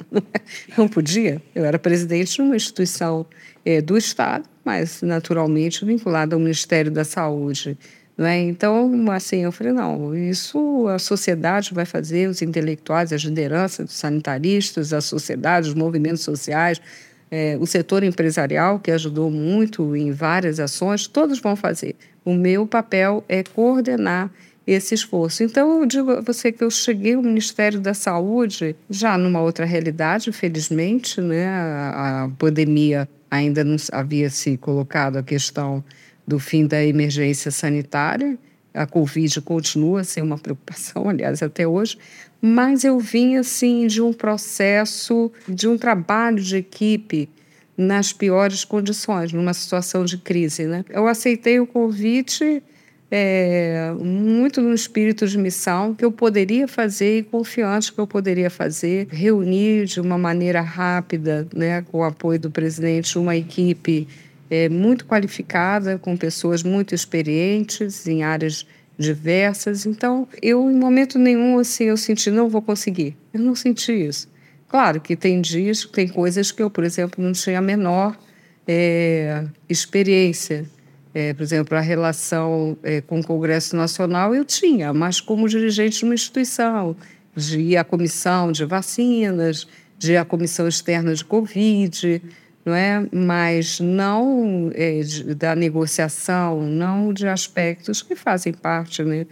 [0.75, 1.43] Não podia.
[1.55, 3.27] Eu era presidente de uma instituição
[3.63, 7.77] é, do Estado, mas naturalmente vinculada ao Ministério da Saúde.
[8.17, 8.39] É?
[8.43, 13.97] Então, assim, eu falei, não, isso a sociedade vai fazer, os intelectuais, as lideranças, os
[13.97, 16.81] sanitaristas, a sociedade, os movimentos sociais,
[17.29, 21.97] é, o setor empresarial, que ajudou muito em várias ações, todos vão fazer.
[22.25, 24.31] O meu papel é coordenar
[24.65, 25.43] esse esforço.
[25.43, 29.65] Então, eu digo a você que eu cheguei ao Ministério da Saúde já numa outra
[29.65, 31.47] realidade, felizmente, né?
[31.49, 35.85] A, a pandemia ainda não havia se colocado a questão
[36.27, 38.39] do fim da emergência sanitária.
[38.73, 41.99] A Covid continua ser uma preocupação, aliás, até hoje,
[42.41, 47.29] mas eu vim assim de um processo, de um trabalho de equipe
[47.77, 50.65] nas piores condições, numa situação de crise.
[50.65, 50.85] Né?
[50.91, 52.63] Eu aceitei o convite
[53.11, 58.51] é, muito no espírito de missão que eu poderia fazer e confiante que eu poderia
[58.51, 64.09] fazer, reunir de uma maneira rápida, né, com o apoio do presidente, uma equipe
[64.55, 68.65] é, muito qualificada, com pessoas muito experientes em áreas
[68.97, 69.85] diversas.
[69.85, 73.17] Então, eu em momento nenhum assim eu senti não vou conseguir.
[73.33, 74.29] Eu não senti isso.
[74.69, 78.17] Claro que tem dias, tem coisas que eu, por exemplo, não tinha a menor
[78.67, 80.65] é, experiência.
[81.13, 85.99] É, por exemplo, a relação é, com o Congresso Nacional eu tinha, mas como dirigente
[85.99, 86.97] de uma instituição,
[87.37, 89.67] de ir à comissão de vacinas,
[89.99, 92.23] de ir à comissão externa de Covid,
[92.65, 93.07] não é?
[93.13, 95.01] mas não é,
[95.37, 99.27] da negociação, não de aspectos que fazem parte né,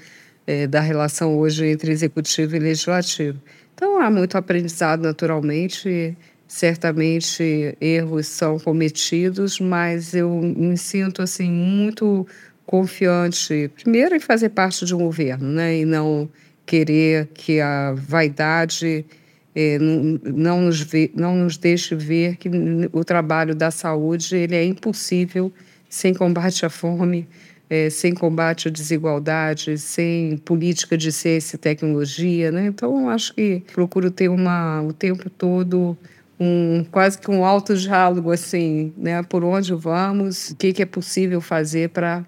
[0.47, 3.41] é, da relação hoje entre executivo e legislativo.
[3.75, 12.27] Então, há muito aprendizado, naturalmente, certamente erros são cometidos, mas eu me sinto assim muito
[12.67, 16.29] confiante, primeiro em fazer parte de um governo, né, e não
[16.65, 19.05] querer que a vaidade
[19.55, 22.51] é, não, nos vê, não nos deixe ver que
[22.93, 25.53] o trabalho da saúde ele é impossível
[25.89, 27.29] sem combate à fome,
[27.69, 32.51] é, sem combate à desigualdade, sem política de ciência e tecnologia.
[32.51, 32.67] Né?
[32.67, 35.97] Então, acho que procuro ter uma, o tempo todo
[36.41, 39.23] um quase que um alto diálogo assim, né?
[39.23, 42.25] Por onde vamos, o que, que é possível fazer para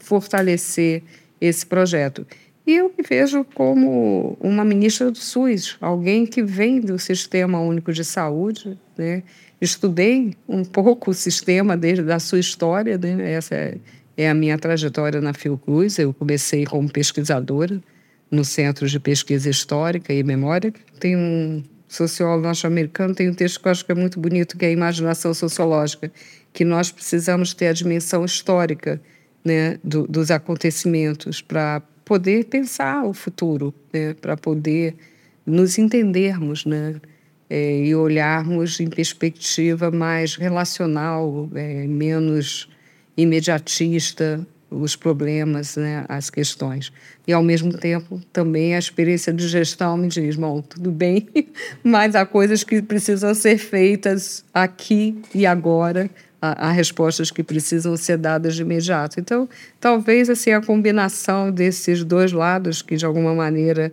[0.00, 1.02] fortalecer
[1.40, 2.26] esse projeto.
[2.66, 7.92] E eu me vejo como uma ministra do SUS, alguém que vem do Sistema Único
[7.92, 8.78] de Saúde.
[8.96, 9.22] Né?
[9.60, 13.32] Estudei um pouco o sistema desde da sua história, né?
[13.32, 13.76] essa é,
[14.16, 15.98] é a minha trajetória na Fiocruz.
[15.98, 17.82] Eu comecei como pesquisadora
[18.30, 20.72] no Centro de Pesquisa Histórica e Memória.
[20.98, 24.64] Tem um sociólogo norte-americano, tem um texto que eu acho que é muito bonito, que
[24.64, 26.10] é a imaginação sociológica,
[26.52, 29.00] que nós precisamos ter a dimensão histórica
[29.44, 34.14] né, do, dos acontecimentos para poder pensar o futuro, né?
[34.14, 34.94] para poder
[35.46, 37.00] nos entendermos né?
[37.48, 42.68] É, e olharmos em perspectiva mais relacional, é, menos
[43.16, 46.92] imediatista os problemas, né, as questões.
[47.26, 51.28] E, ao mesmo tempo, também a experiência de gestão me diz, bom, tudo bem,
[51.82, 56.10] mas há coisas que precisam ser feitas aqui e agora
[56.52, 59.18] há, respostas que precisam ser dadas de imediato.
[59.18, 59.48] Então,
[59.80, 63.92] talvez assim a combinação desses dois lados que de alguma maneira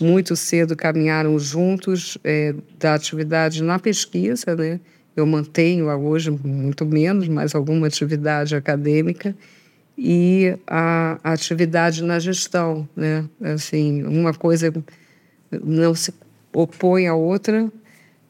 [0.00, 4.80] muito cedo caminharam juntos é, da atividade na pesquisa, né?
[5.14, 9.36] Eu mantenho hoje muito menos, mas alguma atividade acadêmica
[9.96, 13.24] e a, a atividade na gestão, né?
[13.42, 14.72] Assim, uma coisa
[15.62, 16.14] não se
[16.54, 17.70] opõe à outra.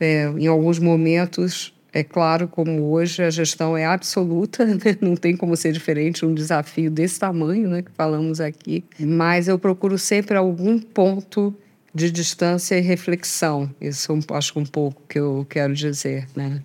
[0.01, 4.97] É, em alguns momentos é claro, como hoje a gestão é absoluta, né?
[5.01, 8.82] não tem como ser diferente um desafio desse tamanho, né, que falamos aqui.
[8.98, 11.55] Mas eu procuro sempre algum ponto
[11.94, 13.70] de distância e reflexão.
[13.78, 16.62] Isso eu acho um pouco que eu quero dizer, né?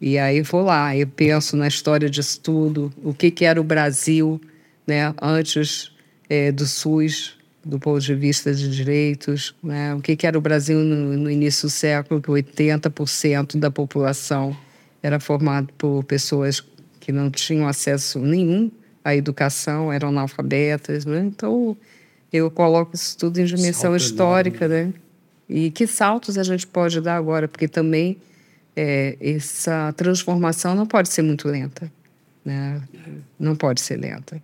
[0.00, 3.64] E aí vou lá, eu penso na história disso tudo, o que, que era o
[3.64, 4.40] Brasil,
[4.86, 5.90] né, antes
[6.28, 10.40] é, do SUS, do ponto de vista de direitos, né, o que, que era o
[10.40, 14.56] Brasil no, no início do século, que 80% da população
[15.02, 16.64] era formado por pessoas
[17.00, 18.70] que não tinham acesso nenhum
[19.04, 21.20] à educação, eram analfabetas, né?
[21.20, 21.76] Então,
[22.32, 24.84] eu coloco isso tudo em dimensão Salto histórica, enorme.
[24.86, 24.94] né?
[25.48, 28.18] E que saltos a gente pode dar agora, porque também
[28.76, 31.90] é, essa transformação não pode ser muito lenta,
[32.44, 32.82] né?
[33.38, 34.42] Não pode ser lenta.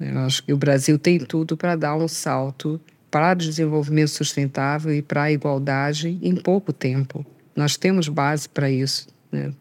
[0.00, 2.80] Eu acho que o Brasil tem tudo para dar um salto
[3.10, 7.24] para o desenvolvimento sustentável e para a igualdade em pouco tempo.
[7.56, 9.52] Nós temos base para isso, né?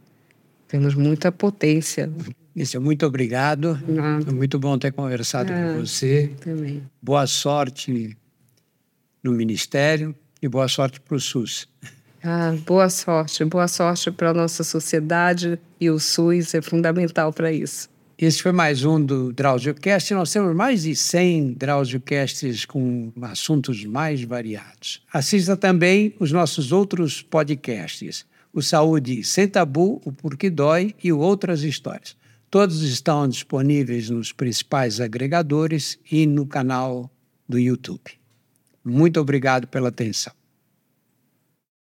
[0.67, 2.11] Temos muita potência.
[2.55, 3.79] Isso, muito obrigado.
[3.87, 4.31] Nada.
[4.31, 6.31] Muito bom ter conversado com ah, você.
[6.41, 6.83] Também.
[7.01, 8.17] Boa sorte
[9.23, 11.67] no Ministério e boa sorte para o SUS.
[12.23, 17.51] Ah, boa sorte, boa sorte para a nossa sociedade e o SUS é fundamental para
[17.51, 17.89] isso.
[18.19, 20.13] Esse foi mais um do DrauzioCast.
[20.15, 25.03] Nós temos mais de 100 DrauzioCasts com assuntos mais variados.
[25.13, 28.25] Assista também os nossos outros podcasts
[28.57, 32.17] o Saúde Sem Tabu, o Porquê Dói e Outras Histórias.
[32.49, 37.11] Todos estão disponíveis nos principais agregadores e no canal
[37.47, 38.01] do YouTube.
[38.83, 40.33] Muito obrigado pela atenção.